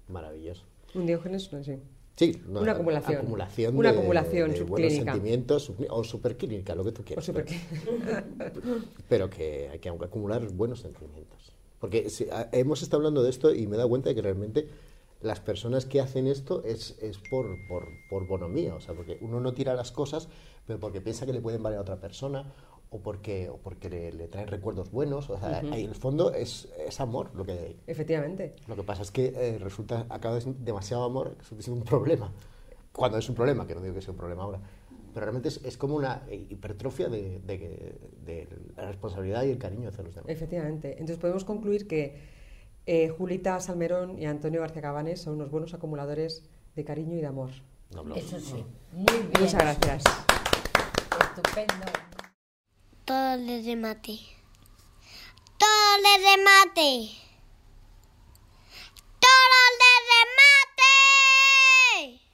maravilloso. 0.09 0.64
Un 0.94 1.07
diógenes, 1.07 1.51
no 1.53 1.64
sé. 1.64 1.81
Sí, 2.16 2.35
no, 2.46 2.61
una 2.62 2.72
acumulación. 2.72 3.18
acumulación 3.18 3.77
una 3.77 3.92
de- 3.92 3.99
acumulación 3.99 4.53
de 4.53 4.62
buenos 4.64 4.68
subclínica. 4.92 5.12
sentimientos 5.12 5.72
o 5.90 6.05
superclínica, 6.05 6.75
lo 6.75 6.85
que 6.85 6.92
tú 6.92 7.03
O 7.03 7.05
quieras. 7.05 7.31
pero 9.09 9.29
que 9.31 9.68
hay 9.70 9.79
que 9.79 9.88
acumular 9.88 10.46
buenos 10.53 10.81
sentimientos. 10.81 11.53
Porque 11.79 12.09
si- 12.11 12.29
a- 12.31 12.49
hemos 12.53 12.83
estado 12.83 12.99
hablando 13.01 13.22
de 13.22 13.31
esto 13.31 13.55
y 13.55 13.66
me 13.66 13.75
he 13.75 13.79
dado 13.79 13.88
cuenta 13.88 14.09
de 14.11 14.14
que 14.14 14.22
realmente 14.22 14.66
las 15.27 15.41
personas 15.41 15.85
que 15.87 16.01
hacen 16.01 16.27
esto 16.27 16.62
es, 16.65 16.97
es 17.03 17.19
por, 17.19 17.59
por, 17.67 17.89
por 18.09 18.27
bonomía, 18.27 18.75
o 18.75 18.81
sea, 18.81 18.95
porque 18.95 19.19
uno 19.21 19.41
no 19.41 19.53
tira 19.53 19.75
las 19.75 19.93
cosas, 19.93 20.29
pero 20.67 20.81
porque 20.81 21.01
piensa 21.01 21.27
que 21.27 21.33
le 21.33 21.41
pueden 21.41 21.62
valer 21.62 21.79
a 21.79 21.83
otra 21.83 22.01
persona 22.01 22.53
o 22.91 23.01
porque, 23.01 23.49
o 23.49 23.57
porque 23.59 23.91
le, 23.91 24.12
le 24.12 24.29
traen 24.29 24.49
recuerdos 24.49 24.91
buenos. 24.91 25.29
O 25.29 25.39
sea, 25.39 25.61
Ujú. 25.62 25.75
ahí 25.75 25.83
en 25.85 25.91
el 25.91 25.97
fondo 25.97 26.33
es, 26.33 26.69
es 26.87 27.01
amor 27.01 27.31
lo 27.35 27.45
que 27.45 27.77
Efectivamente. 27.87 28.55
Lo 28.69 28.77
que 28.77 28.83
pasa 28.85 29.03
es 29.03 29.11
que 29.11 29.33
eh, 29.37 29.59
resulta, 29.59 30.07
acaba 30.09 30.39
de 30.39 30.55
demasiado 30.61 31.05
amor, 31.05 31.37
ser 31.59 31.73
un 31.75 31.83
problema. 31.83 32.33
Cuando 32.93 33.19
es 33.19 33.29
un 33.29 33.35
problema, 33.35 33.67
que 33.67 33.75
no 33.75 33.83
digo 33.83 33.95
que 33.95 34.01
sea 34.03 34.12
un 34.12 34.17
problema 34.19 34.45
ahora. 34.45 34.61
Pero 35.12 35.25
realmente 35.27 35.49
es, 35.49 35.61
es 35.65 35.77
como 35.77 35.97
una 35.97 36.23
hipertrofia 36.31 37.09
de, 37.09 37.41
de- 37.41 37.99
de 38.25 38.49
la 38.77 38.87
responsabilidad 38.89 39.45
y 39.45 39.51
el 39.51 39.59
cariño 39.59 39.89
hacia 39.89 40.05
los 40.05 40.15
demás. 40.15 40.31
Efectivamente. 40.31 40.93
Entonces 40.93 41.19
podemos 41.19 41.45
concluir 41.45 41.87
que 41.89 42.36
eh, 42.87 43.09
Julita 43.09 43.61
Salmerón 43.61 44.18
y 44.18 44.27
Antonio 44.27 44.61
García 44.61 44.83
Cabanes 44.83 45.20
son 45.20 45.35
unos 45.35 45.51
buenos 45.51 45.75
acumuladores 45.75 46.44
de 46.75 46.85
cariño 46.85 47.16
y 47.16 47.20
de 47.20 47.27
amor. 47.27 47.51
Eso 48.14 48.40
sí. 48.40 48.64
Muy 48.92 49.07
bien. 49.07 49.31
Muchas 49.40 49.55
gracias. 49.55 50.05
Estupendo. 51.20 51.87
Todo 53.05 53.38
de 53.38 53.62
remate. 53.62 54.18
Todo 55.59 55.96
de 56.03 56.37
remate. 56.37 57.26